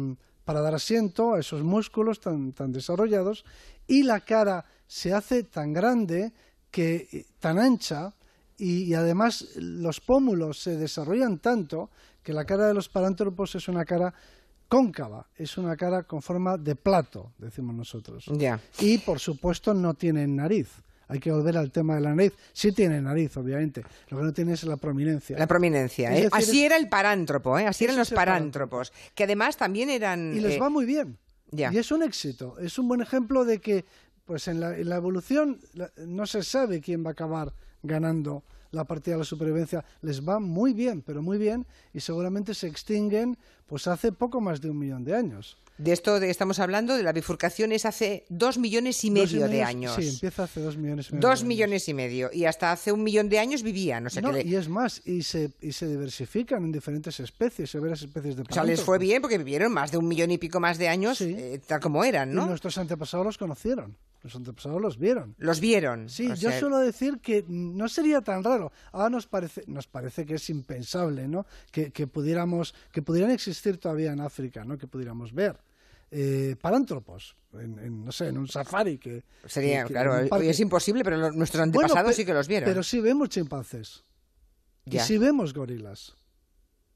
para 0.44 0.62
dar 0.62 0.74
asiento 0.74 1.34
a 1.34 1.40
esos 1.40 1.62
músculos 1.62 2.20
tan, 2.20 2.54
tan 2.54 2.72
desarrollados 2.72 3.46
y 3.86 4.02
la 4.02 4.22
cara 4.22 4.66
se 4.88 5.14
hace 5.14 5.44
tan 5.44 5.74
grande 5.74 6.34
que 6.72 7.28
tan 7.40 7.60
ancha 7.60 8.14
y, 8.58 8.94
además 8.94 9.56
los 9.56 10.00
pómulos 10.02 10.60
se 10.60 10.78
desarrollan 10.78 11.38
tanto 11.38 11.90
que 12.24 12.34
la 12.34 12.46
cara 12.46 12.68
de 12.68 12.74
los 12.74 12.90
parántropos 12.90 13.56
es 13.56 13.68
una 13.68 13.86
cara 13.86 14.14
cóncava, 14.68 15.28
es 15.36 15.58
una 15.58 15.76
cara 15.76 16.04
con 16.04 16.22
forma 16.22 16.58
de 16.58 16.76
plato, 16.76 17.34
decimos 17.38 17.76
nosotros. 17.76 18.26
Y 18.80 19.00
por 19.00 19.20
supuesto 19.20 19.74
no 19.74 19.94
tienen 19.94 20.36
nariz 20.36 20.70
hay 21.12 21.20
que 21.20 21.30
volver 21.30 21.58
al 21.58 21.72
tema 21.72 21.96
de 21.96 22.02
la 22.02 22.16
nariz. 22.16 22.34
Sí 22.54 22.72
tiene 22.72 23.02
nariz, 23.02 23.36
obviamente. 23.36 23.84
Lo 24.10 24.18
que 24.18 24.24
no 24.24 24.34
tiene 24.34 24.54
es 24.54 24.64
la 24.64 24.78
prominencia. 24.78 25.38
La 25.38 25.46
prominencia. 25.46 26.18
¿eh? 26.18 26.30
así 26.32 26.64
era 26.64 26.78
el 26.78 26.88
parántropo, 26.88 27.60
¿eh? 27.60 27.68
así 27.68 27.84
eran 27.84 27.98
los 27.98 28.12
parántropos, 28.12 28.94
que 29.14 29.26
además 29.26 29.58
también 29.58 29.90
eran... 29.90 30.34
Y 30.34 30.40
les 30.40 30.56
eh, 30.56 30.60
va 30.60 30.70
muy 30.70 30.86
bien. 30.86 31.18
Y 31.52 31.64
es 31.64 31.92
un 31.92 32.04
éxito. 32.04 32.58
Es 32.60 32.80
un 32.80 32.88
buen 32.88 33.02
ejemplo 33.02 33.44
de 33.44 33.60
que 33.60 33.84
pues 34.24 34.48
en 34.48 34.62
la, 34.62 34.96
evolución 34.96 35.60
no 35.98 36.26
se 36.26 36.44
sabe 36.44 36.80
quién 36.80 37.04
va 37.04 37.10
a 37.10 37.12
acabar 37.12 37.52
ganando 37.84 38.46
la 38.72 38.86
partida 38.86 39.16
de 39.16 39.20
la 39.20 39.26
supervivencia 39.26 39.84
les 40.02 40.28
va 40.28 40.40
muy 40.40 40.74
bien, 40.74 41.02
pero 41.02 41.22
muy 41.22 41.38
bien, 41.38 41.66
y 41.94 42.00
seguramente 42.00 42.54
se 42.54 42.68
extinguen 42.68 43.38
pues 43.68 43.88
hace 43.88 44.12
poco 44.12 44.42
más 44.42 44.60
de 44.60 44.70
un 44.70 44.80
millón 44.80 45.04
de 45.04 45.16
años. 45.16 45.58
De 45.78 45.94
esto 45.94 46.20
de 46.20 46.30
estamos 46.30 46.60
hablando, 46.60 46.96
de 46.96 47.02
la 47.02 47.12
bifurcación, 47.12 47.72
es 47.72 47.86
hace 47.86 48.26
dos 48.30 48.60
millones 48.60 49.04
y 49.04 49.10
medio 49.10 49.48
de 49.48 49.64
años. 49.64 49.96
Sí, 49.96 50.10
empieza 50.10 50.44
hace 50.44 50.60
dos 50.60 50.78
millones 50.78 51.10
y 51.10 51.14
medio. 51.14 51.28
Dos 51.28 51.44
millones 51.44 51.90
y 51.90 51.94
medio. 51.96 52.30
Y 52.32 52.46
hasta 52.46 52.72
hace 52.72 52.92
un 52.92 53.02
millón 53.02 53.30
de 53.30 53.40
años 53.40 53.64
vivían. 53.64 54.04
no, 54.22 54.40
Y 54.40 54.56
es 54.56 54.70
más, 54.70 55.02
y 55.06 55.24
se, 55.24 55.52
y 55.60 55.72
se 55.72 55.88
diversifican 55.88 56.66
en 56.66 56.72
diferentes 56.72 57.20
especies, 57.20 57.74
varias 57.74 58.02
especies 58.04 58.36
de 58.36 58.44
O 58.44 58.54
sea, 58.54 58.64
les 58.64 58.82
fue 58.82 59.00
bien 59.00 59.22
porque 59.22 59.40
vivieron 59.40 59.72
más 59.72 59.92
de 59.92 59.98
un 59.98 60.08
millón 60.08 60.30
y 60.30 60.38
pico 60.38 60.60
más 60.60 60.78
de 60.78 60.88
años 60.88 61.20
eh, 61.22 61.60
tal 61.66 61.80
como 61.80 62.04
eran, 62.04 62.32
¿no? 62.32 62.44
Y 62.44 62.50
nuestros 62.50 62.78
antepasados 62.78 63.26
los 63.26 63.38
conocieron. 63.40 63.96
Los 64.24 64.36
antepasados 64.36 64.82
los 64.82 64.98
vieron. 64.98 65.36
Los 65.40 65.60
vieron. 65.60 66.08
Sí, 66.08 66.30
yo 66.36 66.52
suelo 66.52 66.78
decir 66.78 67.20
que 67.20 67.44
no 67.48 67.90
sería 67.90 68.22
tan 68.22 68.44
raro. 68.44 68.72
Ahora 68.92 69.10
nos 69.10 69.26
parece, 69.26 69.64
nos 69.66 69.88
parece 69.88 70.26
que 70.26 70.36
es 70.36 70.50
impensable, 70.50 71.28
¿no? 71.28 71.46
Que, 71.72 71.92
que 71.92 72.06
pudiéramos, 72.06 72.76
que 72.92 73.02
pudieran 73.02 73.32
existir 73.32 73.78
todavía 73.78 74.12
en 74.12 74.22
África, 74.22 74.64
¿no? 74.64 74.78
Que 74.78 74.88
pudiéramos 74.88 75.34
ver 75.34 75.58
eh, 76.12 76.58
parántropos, 76.60 77.36
en, 77.54 78.04
no 78.04 78.12
sé, 78.12 78.28
en 78.28 78.38
un 78.38 78.48
safari 78.48 78.98
que... 78.98 79.24
Sería, 79.46 79.86
claro, 79.86 80.18
es 80.18 80.60
imposible, 80.60 81.04
pero 81.04 81.32
nuestros 81.32 81.64
antepasados 81.64 82.16
sí 82.16 82.26
que 82.26 82.34
los 82.34 82.48
vieron. 82.48 82.68
Pero 82.68 82.84
sí 82.84 83.00
vemos 83.00 83.30
chimpancés. 83.30 84.04
Y 84.86 85.00
sí 85.00 85.18
vemos 85.18 85.54
gorilas. 85.54 86.16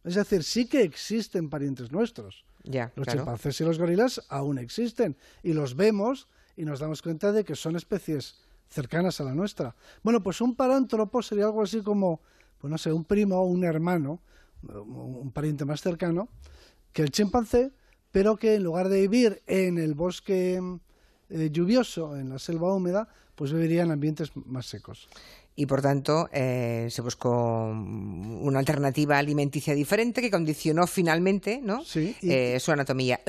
Es 0.04 0.16
decir, 0.16 0.44
sí 0.44 0.68
que 0.68 0.82
existen 0.82 1.50
parientes 1.50 1.92
nuestros. 1.92 2.46
Ya, 2.64 2.92
los 2.96 3.08
chimpancés 3.08 3.62
y 3.62 3.64
los 3.64 3.80
gorilas 3.80 4.22
aún 4.28 4.58
existen. 4.58 5.16
Y 5.44 5.54
los 5.54 5.76
vemos 5.76 6.28
y 6.56 6.66
nos 6.66 6.80
damos 6.80 7.02
cuenta 7.02 7.32
de 7.32 7.44
que 7.44 7.56
son 7.56 7.76
especies 7.76 8.36
cercanas 8.70 9.22
a 9.22 9.24
la 9.24 9.34
nuestra. 9.34 9.76
Bueno, 10.04 10.22
pues 10.22 10.42
un 10.42 10.56
parántropo 10.56 11.22
sería 11.22 11.46
algo 11.46 11.62
así 11.62 11.82
como, 11.82 12.22
pues 12.60 12.72
no 12.72 12.78
sé, 12.78 12.92
un 12.92 13.06
primo 13.06 13.38
o 13.38 13.46
un 13.46 13.64
hermano, 13.64 14.22
un 14.64 15.32
pariente 15.32 15.66
más 15.66 15.82
cercano, 15.82 16.30
que 16.92 17.02
el 17.02 17.12
chimpancé, 17.12 17.72
pero 18.12 18.38
que 18.38 18.56
en 18.56 18.64
lugar 18.64 18.90
de 18.90 19.02
vivir 19.02 19.44
en 19.48 19.78
el 19.78 19.94
bosque 19.94 20.62
eh, 21.30 21.50
lluvioso, 21.52 22.16
en 22.16 22.30
la 22.30 22.40
selva 22.40 22.74
húmeda, 22.74 23.08
pues 23.36 23.52
viviría 23.52 23.84
en 23.84 23.92
ambientes 23.92 24.32
más 24.36 24.66
secos. 24.66 25.10
Y 25.58 25.66
por 25.66 25.82
tanto 25.82 26.30
eh, 26.32 26.88
se 26.90 27.02
buscó 27.02 27.68
una 27.70 28.60
alternativa 28.60 29.18
alimenticia 29.18 29.74
diferente 29.74 30.22
que 30.22 30.32
condicionó 30.32 30.86
finalmente 30.88 31.62
¿no? 31.64 31.84
Eh, 31.96 32.58
su 32.60 32.72
anatomía. 32.72 33.22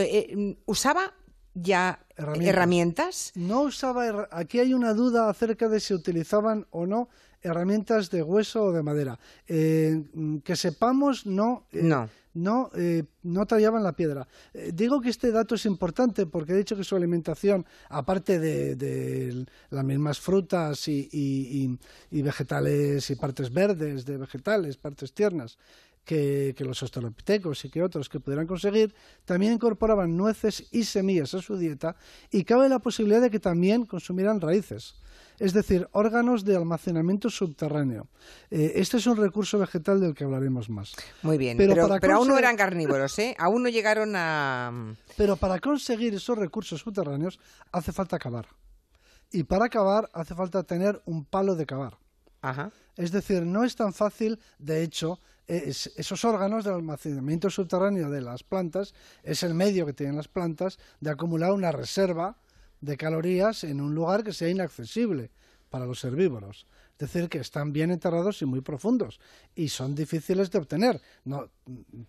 ¿Usaba 0.67 1.15
ya 1.57 1.99
herramientas. 2.16 3.33
No 3.35 3.62
usaba. 3.62 4.29
Aquí 4.31 4.61
hay 4.61 4.75
una 4.75 4.95
duda 4.95 5.29
acerca 5.29 5.69
de 5.69 5.81
si 5.81 5.95
utilizaban 5.95 6.66
o 6.71 6.87
no 6.87 7.09
herramientas 7.42 8.11
de 8.11 8.23
hueso 8.23 8.64
o 8.64 8.73
de 8.73 8.83
madera. 8.83 9.19
que 9.47 10.57
sepamos, 10.57 11.27
no. 11.27 11.64
no 11.73 12.09
no, 12.37 12.71
eh, 12.75 13.03
no 13.23 13.47
tallaban 13.47 13.83
la 13.83 13.92
piedra. 13.92 14.29
Eh, 14.53 14.71
digo 14.73 15.01
que 15.01 15.09
este 15.09 15.33
dato 15.33 15.55
es 15.55 15.64
importante 15.64 16.27
porque 16.27 16.53
he 16.53 16.57
dicho 16.57 16.77
que 16.77 16.85
su 16.85 16.95
alimentación, 16.95 17.64
aparte 17.88 18.38
de, 18.38 19.47
las 19.71 19.85
mismas 19.85 20.21
frutas 20.21 20.87
y, 20.87 21.79
vegetales 22.11 23.11
y 23.11 23.16
partes 23.16 23.53
verdes 23.53 24.05
de 24.05 24.19
vegetales, 24.19 24.77
partes 24.77 25.12
tiernas, 25.12 25.59
que, 26.07 26.55
los 26.61 26.81
australopitecos 26.83 27.64
y 27.64 27.69
que 27.69 27.83
otros 27.83 28.09
que 28.09 28.21
pudieran 28.21 28.47
conseguir, 28.47 28.95
también 29.25 29.53
incorporaban 29.53 30.16
nueces 30.16 30.69
y 30.71 30.85
semillas 30.85 31.35
a 31.35 31.42
su 31.42 31.59
dieta 31.59 31.97
y 32.31 32.45
cabe 32.45 32.69
la 32.69 32.79
posibilidad 32.79 33.21
de 33.21 33.31
que 33.31 33.40
también 33.40 33.85
consumieran 33.85 34.40
raíces 34.40 34.95
es 35.38 35.53
decir, 35.53 35.87
órganos 35.92 36.45
de 36.45 36.57
almacenamiento 36.57 37.29
subterráneo. 37.29 38.09
Eh, 38.51 38.73
este 38.77 38.97
es 38.97 39.07
un 39.07 39.16
recurso 39.16 39.59
vegetal 39.59 40.01
del 40.01 40.14
que 40.14 40.25
hablaremos 40.25 40.71
más. 40.71 40.95
Muy 41.23 41.37
bien, 41.37 41.59
pero, 41.59 41.87
aún 42.14 42.29
no 42.29 42.38
eran 42.38 42.57
carnívoros, 42.57 43.19
¿eh? 43.19 43.37
Aún 43.38 43.62
no 43.62 43.69
llegaron 43.69 44.14
a... 44.16 44.95
Pero 45.16 45.37
para 45.37 45.59
conseguir 45.59 46.14
esos 46.14 46.38
recursos 46.38 46.81
subterráneos 46.81 47.38
hace 47.71 47.92
falta 47.92 48.19
cavar. 48.19 48.47
Y 49.31 49.45
para 49.45 49.69
cavar 49.69 50.09
hace 50.14 50.35
falta 50.35 50.62
tener 50.62 51.03
un 51.05 51.27
palo 51.27 51.55
de 51.55 51.66
cavar. 51.66 51.99
Ajá. 52.40 52.71
Es 52.97 53.12
decir, 53.12 53.42
no 53.42 53.64
es 53.64 53.77
tan 53.77 53.92
fácil, 53.92 54.38
de 54.59 54.83
hecho, 54.83 55.21
esos 55.47 56.25
órganos 56.25 56.65
del 56.65 56.75
almacenamiento 56.75 57.51
subterráneo 57.51 58.11
de 58.11 58.21
las 58.21 58.43
plantas 58.43 58.95
es 59.23 59.43
el 59.43 59.55
medio 59.55 59.87
que 59.87 59.93
tienen 59.93 60.17
las 60.17 60.29
plantas 60.29 60.79
de 61.01 61.11
acumular 61.11 61.53
una 61.53 61.73
reserva 61.73 62.37
de 62.81 62.97
calorías 62.97 63.65
en 63.65 63.81
un 63.81 63.95
lugar 63.95 64.25
que 64.25 64.33
sea 64.33 64.49
inaccesible 64.49 65.31
para 65.71 65.87
los 65.87 66.03
herbívoros. 66.05 66.67
Es 66.99 67.13
decir, 67.13 67.29
que 67.29 67.39
están 67.39 67.73
bien 67.73 67.91
enterrados 67.91 68.41
y 68.41 68.47
muy 68.47 68.63
profundos 68.63 69.21
y 69.55 69.69
son 69.69 69.95
difíciles 69.95 70.51
de 70.51 70.59
obtener, 70.59 71.01
no, 71.25 71.51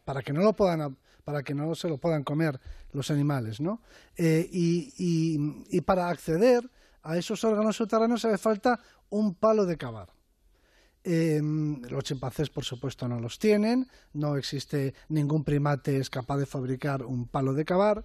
para 0.06 0.22
que 0.22 0.32
no 0.32 0.42
lo 0.42 0.54
puedan, 0.54 0.98
para 1.26 1.44
que 1.44 1.54
no 1.54 1.76
se 1.76 1.90
lo 1.90 1.98
puedan 1.98 2.24
comer 2.24 2.58
los 2.94 3.12
animales, 3.12 3.60
¿no? 3.60 3.82
Eh, 4.16 4.48
y, 4.50 5.82
para 5.82 6.08
acceder 6.08 6.70
a 7.04 7.18
esos 7.18 7.44
órganos 7.44 7.76
subterráneos 7.76 8.24
hace 8.24 8.38
falta 8.38 8.80
un 9.10 9.36
palo 9.36 9.66
de 9.66 9.78
cavar. 9.78 10.17
Em, 11.10 11.82
los 11.84 12.04
chimpancés, 12.04 12.50
por 12.50 12.66
supuesto, 12.66 13.08
no 13.08 13.18
los 13.22 13.40
tienen, 13.40 13.88
no 14.12 14.36
existe 14.36 14.94
ningún 15.08 15.46
primate 15.46 15.96
es 15.96 16.10
capaz 16.10 16.38
de 16.38 16.46
fabricar 16.46 17.06
un 17.06 17.28
palo 17.28 17.54
de 17.54 17.64
cavar. 17.64 18.04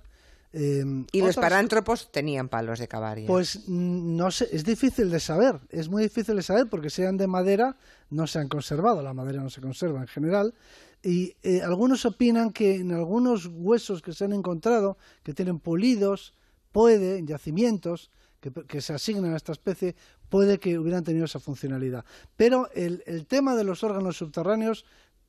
Em, 0.52 1.04
y 1.10 1.20
los 1.20 1.34
parántropos 1.34 2.12
tenían 2.12 2.48
palos 2.48 2.78
de 2.78 2.86
cavar. 2.86 3.18
Pues 3.26 3.64
mm, 3.66 4.16
no 4.16 4.30
sé, 4.30 4.48
es 4.52 4.62
difícil 4.62 5.10
de 5.10 5.18
saber, 5.18 5.58
es 5.70 5.88
muy 5.88 6.04
difícil 6.04 6.36
de 6.36 6.42
saber 6.44 6.68
porque 6.68 6.90
sean 6.90 7.16
de 7.16 7.26
madera 7.26 7.76
no 8.10 8.28
se 8.28 8.38
han 8.38 8.48
conservado, 8.48 9.02
la 9.02 9.14
madera 9.14 9.42
no 9.42 9.50
se 9.50 9.60
conserva 9.60 10.00
en 10.00 10.06
general. 10.06 10.54
Y 11.02 11.34
eh, 11.42 11.60
algunos 11.62 12.04
opinan 12.04 12.52
que 12.52 12.76
en 12.76 12.92
algunos 12.92 13.46
huesos 13.52 14.00
que 14.00 14.12
se 14.12 14.26
han 14.26 14.32
encontrado, 14.32 14.96
que 15.24 15.34
tienen 15.34 15.58
pulidos, 15.58 16.34
puede, 16.70 17.18
en 17.18 17.26
yacimientos, 17.26 18.12
que, 18.50 18.80
se 18.80 18.92
asignan 18.92 19.32
a 19.32 19.36
esta 19.36 19.52
especie, 19.52 19.94
puede 20.28 20.58
que 20.58 20.78
hubieran 20.78 21.04
tenido 21.04 21.24
esa 21.24 21.38
funcionalidad. 21.38 22.04
Pero 22.36 22.68
el, 22.74 23.02
el 23.06 23.26
tema 23.26 23.54
de 23.54 23.64
los 23.64 23.84
órganos 23.84 24.16
subterráneos 24.16 24.84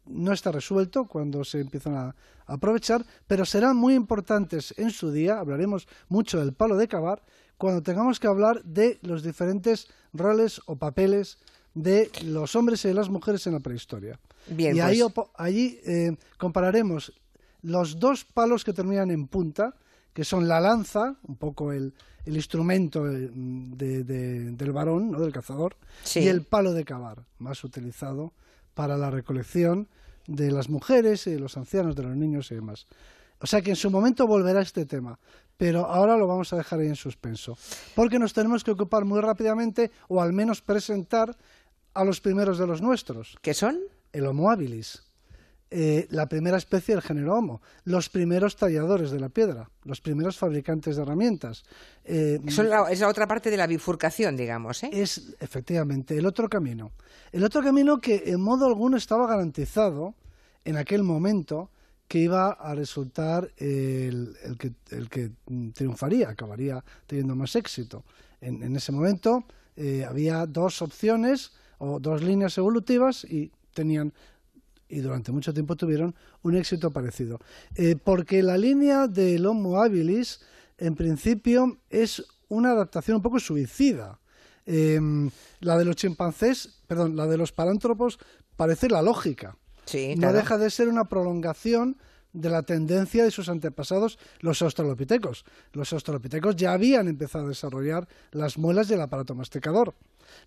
no 0.06 0.34
está 0.34 0.52
resuelto 0.52 1.06
cuando 1.06 1.44
se 1.44 1.62
empiezan 1.62 1.96
a, 1.96 2.16
aprovechar, 2.46 3.06
pero 3.28 3.46
serán 3.46 3.78
muy 3.78 3.94
importantes 3.94 4.74
en 4.78 4.92
su 4.92 5.12
día, 5.12 5.40
hablaremos 5.40 5.88
mucho 6.10 6.40
del 6.40 6.54
palo 6.54 6.76
de 6.76 6.88
cavar, 6.88 7.24
cuando 7.58 7.82
tengamos 7.82 8.20
que 8.20 8.28
hablar 8.28 8.64
de 8.64 9.00
los 9.02 9.24
diferentes 9.24 9.88
roles 10.12 10.62
o 10.66 10.76
papeles 10.76 11.38
de 11.74 12.12
los 12.26 12.56
hombres 12.56 12.84
y 12.84 12.90
de 12.90 12.94
las 12.94 13.10
mujeres 13.10 13.48
en 13.48 13.54
la 13.54 13.60
prehistoria. 13.60 14.20
Bien, 14.48 14.76
y 14.76 14.82
ahí, 14.82 15.02
pues. 15.14 15.28
allí 15.36 15.80
eh, 15.86 16.18
compararemos 16.38 17.14
los 17.62 18.00
dos 18.00 18.26
palos 18.26 18.64
que 18.64 18.74
terminan 18.74 19.10
en 19.12 19.28
punta, 19.28 19.74
que 20.14 20.24
son 20.24 20.48
la 20.48 20.60
lanza, 20.60 21.16
un 21.24 21.36
poco 21.36 21.72
el, 21.72 21.94
instrumento 22.26 23.04
del 23.04 24.72
varón, 24.72 25.12
¿no? 25.12 25.20
del 25.20 25.34
cazador, 25.34 25.76
y 26.16 26.28
el 26.28 26.44
palo 26.44 26.74
de 26.74 26.86
cavar, 26.86 27.26
más 27.40 27.64
utilizado 27.64 28.34
para 28.74 28.98
la 28.98 29.10
recolección 29.10 29.90
de 30.28 30.52
las 30.52 30.70
mujeres, 30.70 31.28
y 31.28 31.32
de 31.32 31.40
los 31.40 31.58
ancianos, 31.58 31.96
de 31.96 32.04
los 32.04 32.16
niños 32.16 32.52
y 32.52 32.56
demás. 32.56 32.88
O 33.40 33.48
sea 33.48 33.62
que 33.62 33.72
en 33.72 33.76
su 33.76 33.92
momento 33.92 34.26
volverá 34.26 34.62
este 34.62 34.86
tema, 34.86 35.20
pero 35.58 35.86
ahora 35.86 36.16
lo 36.16 36.28
vamos 36.28 36.54
a 36.54 36.58
dejar 36.58 36.80
ahí 36.80 36.88
en 36.88 36.96
suspenso, 36.96 37.58
porque 37.94 38.20
nos 38.20 38.34
tenemos 38.34 38.64
que 38.64 38.72
ocupar 38.72 39.04
muy 39.04 39.20
rápidamente, 39.20 39.92
o 40.08 40.22
al 40.22 40.32
menos 40.32 40.62
presentar 40.62 41.36
a 41.94 42.04
los 42.04 42.22
primeros 42.22 42.58
de 42.58 42.68
los 42.68 42.82
nuestros. 42.82 43.36
¿Qué 43.42 43.54
son? 43.54 43.80
El 44.14 44.28
Homo 44.28 44.50
habilis. 44.50 45.04
Eh, 45.76 46.06
la 46.12 46.28
primera 46.28 46.58
especie 46.58 46.94
del 46.94 47.02
género 47.02 47.34
Homo, 47.34 47.60
los 47.86 48.08
primeros 48.08 48.56
talladores 48.56 49.10
de 49.10 49.20
la 49.20 49.30
piedra, 49.30 49.72
los 49.86 50.02
primeros 50.02 50.38
fabricantes 50.38 50.96
de 50.96 51.02
herramientas. 51.02 51.64
Eh, 52.06 52.40
es 52.46 53.00
la 53.00 53.08
otra 53.08 53.26
parte 53.28 53.50
de 53.50 53.58
la 53.58 53.66
bifurcación, 53.66 54.38
digamos. 54.38 54.84
¿eh? 54.84 54.92
Es 54.94 55.34
efectivamente 55.40 56.16
el 56.16 56.28
otro 56.28 56.48
camino. 56.48 56.92
El 57.32 57.44
otro 57.44 57.64
camino 57.64 58.00
que 58.00 58.22
en 58.28 58.40
modo 58.40 58.68
alguno 58.68 58.98
estaba 58.98 59.26
garantizado 59.26 60.14
en 60.64 60.78
aquel 60.78 61.02
momento 61.02 61.72
que 62.08 62.20
iba 62.20 62.52
a 62.52 62.76
resultar 62.76 63.50
el, 63.58 64.38
que, 64.60 64.74
el 64.92 65.10
que, 65.10 65.32
triunfaría, 65.74 66.30
acabaría 66.30 66.86
teniendo 67.08 67.36
más 67.36 67.56
éxito. 67.56 68.06
En, 68.42 68.76
ese 68.76 68.92
momento 68.92 69.46
había 70.08 70.46
dos 70.46 70.84
opciones 70.84 71.52
o 71.80 72.00
dos 72.00 72.22
líneas 72.22 72.60
evolutivas 72.60 73.24
y 73.24 73.52
tenían 73.74 74.14
y 74.94 75.02
durante 75.02 75.32
mucho 75.32 75.54
tiempo 75.54 75.76
tuvieron 75.76 76.16
un 76.44 76.56
éxito 76.56 76.92
parecido. 76.92 77.40
Eh, 77.76 77.96
porque 78.02 78.44
la 78.44 78.58
línea 78.58 79.08
del 79.08 79.46
Homo 79.46 79.82
habilis, 79.82 80.42
en 80.78 80.96
principio, 80.96 81.78
es 81.90 82.24
una 82.48 82.72
adaptación 82.72 83.18
un 83.18 83.24
poco 83.24 83.40
suicida. 83.40 84.20
Em, 84.66 85.30
la 85.60 85.78
de 85.78 85.86
los 85.86 85.96
chimpancés, 85.96 86.82
perdón, 86.88 87.16
la 87.16 87.28
de 87.28 87.38
los 87.38 87.52
parántropos 87.52 88.20
parece 88.56 88.88
la 88.88 89.02
lógica. 89.02 89.58
No 90.18 90.32
deja 90.32 90.58
de 90.58 90.70
ser 90.70 90.88
una 90.88 91.06
prolongación 91.06 91.98
de 92.32 92.50
la 92.50 92.64
tendencia 92.64 93.24
de 93.24 93.32
sus 93.32 93.50
antepasados, 93.50 94.18
los 94.40 94.62
australopitecos. 94.62 95.46
Los 95.72 95.94
australopitecos 95.94 96.56
ya 96.56 96.74
habían 96.74 97.08
empezado 97.08 97.46
a 97.46 97.50
desarrollar 97.50 98.08
las 98.32 98.58
muelas 98.58 98.88
del 98.88 99.02
aparato 99.02 99.36
masticador. 99.36 99.94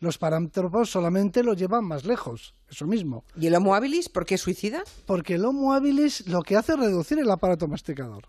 Los 0.00 0.18
parántropos 0.18 0.90
solamente 0.90 1.42
lo 1.42 1.54
llevan 1.54 1.84
más 1.84 2.04
lejos, 2.04 2.54
eso 2.70 2.86
mismo. 2.86 3.24
¿Y 3.36 3.46
el 3.46 3.54
Homo 3.54 3.74
habilis 3.74 4.08
por 4.08 4.26
qué 4.26 4.38
suicida? 4.38 4.82
Porque 5.06 5.34
el 5.34 5.44
Homo 5.44 5.72
habilis 5.72 6.26
lo 6.28 6.42
que 6.42 6.56
hace 6.56 6.72
es 6.72 6.78
reducir 6.78 7.18
el 7.18 7.30
aparato 7.30 7.68
masticador. 7.68 8.24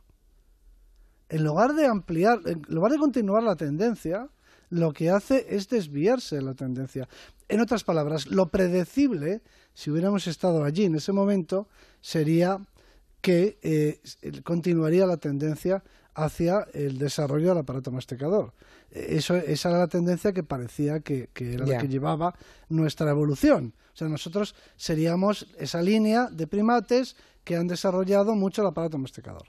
En 1.29 1.43
lugar 1.43 1.73
de 1.73 1.87
ampliar, 1.87 2.39
en 2.45 2.61
lugar 2.67 2.91
de 2.91 2.97
continuar 2.97 3.43
la 3.43 3.55
tendencia, 3.55 4.29
lo 4.69 4.93
que 4.93 5.09
hace 5.09 5.45
es 5.49 5.69
desviarse 5.69 6.37
de 6.37 6.41
la 6.41 6.53
tendencia. 6.53 7.07
En 7.47 7.61
otras 7.61 7.83
palabras, 7.83 8.27
lo 8.27 8.49
predecible, 8.49 9.41
si 9.73 9.89
hubiéramos 9.91 10.27
estado 10.27 10.63
allí 10.63 10.85
en 10.85 10.95
ese 10.95 11.11
momento, 11.11 11.67
sería 12.01 12.59
que 13.21 13.57
eh, 13.61 13.99
continuaría 14.43 15.05
la 15.05 15.17
tendencia 15.17 15.83
hacia 16.17 16.67
el 16.73 16.97
desarrollo 16.97 17.49
del 17.49 17.59
aparato 17.59 17.91
masticador. 17.91 18.51
Eso, 18.89 19.35
esa 19.35 19.69
era 19.69 19.77
la 19.77 19.87
tendencia 19.87 20.33
que 20.33 20.41
parecía 20.41 20.99
que, 20.99 21.29
era 21.35 21.65
la 21.65 21.77
que 21.77 21.87
llevaba 21.87 22.33
nuestra 22.69 23.11
evolución. 23.11 23.75
O 23.93 23.97
sea, 23.97 24.09
nosotros 24.09 24.55
seríamos 24.75 25.47
esa 25.59 25.81
línea 25.81 26.27
de 26.31 26.47
primates 26.47 27.15
que 27.43 27.55
han 27.55 27.67
desarrollado 27.67 28.33
mucho 28.33 28.63
el 28.63 28.67
aparato 28.67 28.97
masticador. 28.97 29.45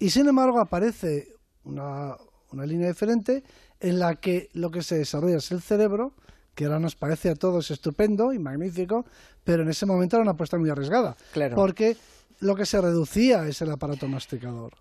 Y 0.00 0.10
sin 0.10 0.26
embargo 0.26 0.58
aparece 0.58 1.28
una, 1.62 2.16
una 2.50 2.66
línea 2.66 2.88
diferente 2.88 3.44
en 3.78 4.00
la 4.00 4.16
que 4.16 4.50
lo 4.54 4.72
que 4.72 4.82
se 4.82 4.98
desarrolla 4.98 5.36
es 5.36 5.52
el 5.52 5.62
cerebro, 5.62 6.14
que 6.56 6.64
ahora 6.64 6.80
nos 6.80 6.96
parece 6.96 7.30
a 7.30 7.36
todos 7.36 7.70
estupendo 7.70 8.32
y 8.32 8.40
magnífico, 8.40 9.06
pero 9.44 9.62
en 9.62 9.68
ese 9.68 9.86
momento 9.86 10.16
era 10.16 10.22
una 10.22 10.32
apuesta 10.32 10.58
muy 10.58 10.68
arriesgada. 10.68 11.16
Porque 11.54 11.96
lo 12.40 12.56
que 12.56 12.66
se 12.66 12.80
reducía 12.80 13.46
es 13.46 13.62
el 13.62 13.70
aparato 13.70 14.08
masticador. 14.08 14.72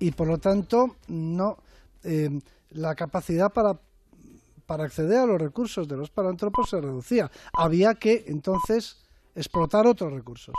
Y 0.00 0.10
por 0.10 0.26
lo 0.26 0.38
tanto, 0.38 0.96
no 1.06 1.58
eh, 2.02 2.40
la 2.70 2.94
capacidad 2.94 3.52
para, 3.52 3.78
para 4.66 4.84
acceder 4.84 5.18
a 5.18 5.26
los 5.26 5.40
recursos 5.40 5.86
de 5.86 5.96
los 5.96 6.10
parántropos 6.10 6.70
se 6.70 6.80
reducía. 6.80 7.30
Había 7.52 7.94
que 7.94 8.24
entonces 8.26 8.96
explotar 9.34 9.86
otros 9.86 10.12
recursos. 10.12 10.54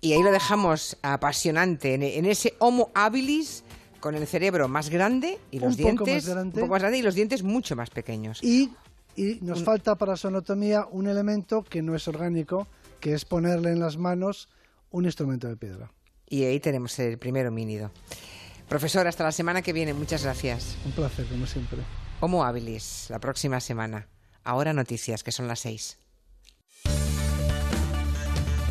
Y 0.00 0.12
ahí 0.12 0.22
lo 0.22 0.32
dejamos 0.32 0.96
apasionante, 1.02 1.94
en, 1.94 2.24
ese 2.24 2.54
Homo 2.58 2.90
habilis 2.94 3.62
con 4.00 4.16
el 4.16 4.26
cerebro 4.26 4.66
más 4.66 4.90
grande 4.90 5.38
y 5.52 5.60
los 5.60 5.76
dientes 5.76 6.26
un 6.26 6.50
poco 6.50 6.66
más 6.66 6.80
grande 6.80 6.98
y 6.98 7.02
los 7.02 7.14
dientes 7.14 7.44
mucho 7.44 7.76
más 7.76 7.90
pequeños. 7.90 8.42
Y, 8.42 8.70
y 9.14 9.38
nos 9.42 9.62
falta 9.62 9.94
para 9.94 10.16
su 10.16 10.26
anatomía 10.26 10.88
un 10.90 11.06
elemento 11.06 11.62
que 11.62 11.82
no 11.82 11.94
es 11.94 12.08
orgánico, 12.08 12.66
que 12.98 13.14
es 13.14 13.24
ponerle 13.24 13.70
en 13.70 13.78
las 13.78 13.96
manos 13.96 14.48
un 14.90 15.04
instrumento 15.04 15.46
de 15.46 15.56
piedra. 15.56 15.92
Y 16.28 16.44
ahí 16.44 16.58
tenemos 16.58 16.98
el 16.98 17.18
primer 17.18 17.46
homínido. 17.46 17.92
Profesor, 18.72 19.06
hasta 19.06 19.22
la 19.22 19.32
semana 19.32 19.60
que 19.60 19.74
viene. 19.74 19.92
Muchas 19.92 20.24
gracias. 20.24 20.78
Un 20.86 20.92
placer, 20.92 21.26
como 21.26 21.46
siempre. 21.46 21.80
Homo 22.20 22.42
habilis, 22.42 23.08
la 23.10 23.18
próxima 23.18 23.60
semana. 23.60 24.08
Ahora 24.44 24.72
noticias, 24.72 25.22
que 25.22 25.30
son 25.30 25.46
las 25.46 25.60
seis. 25.60 25.98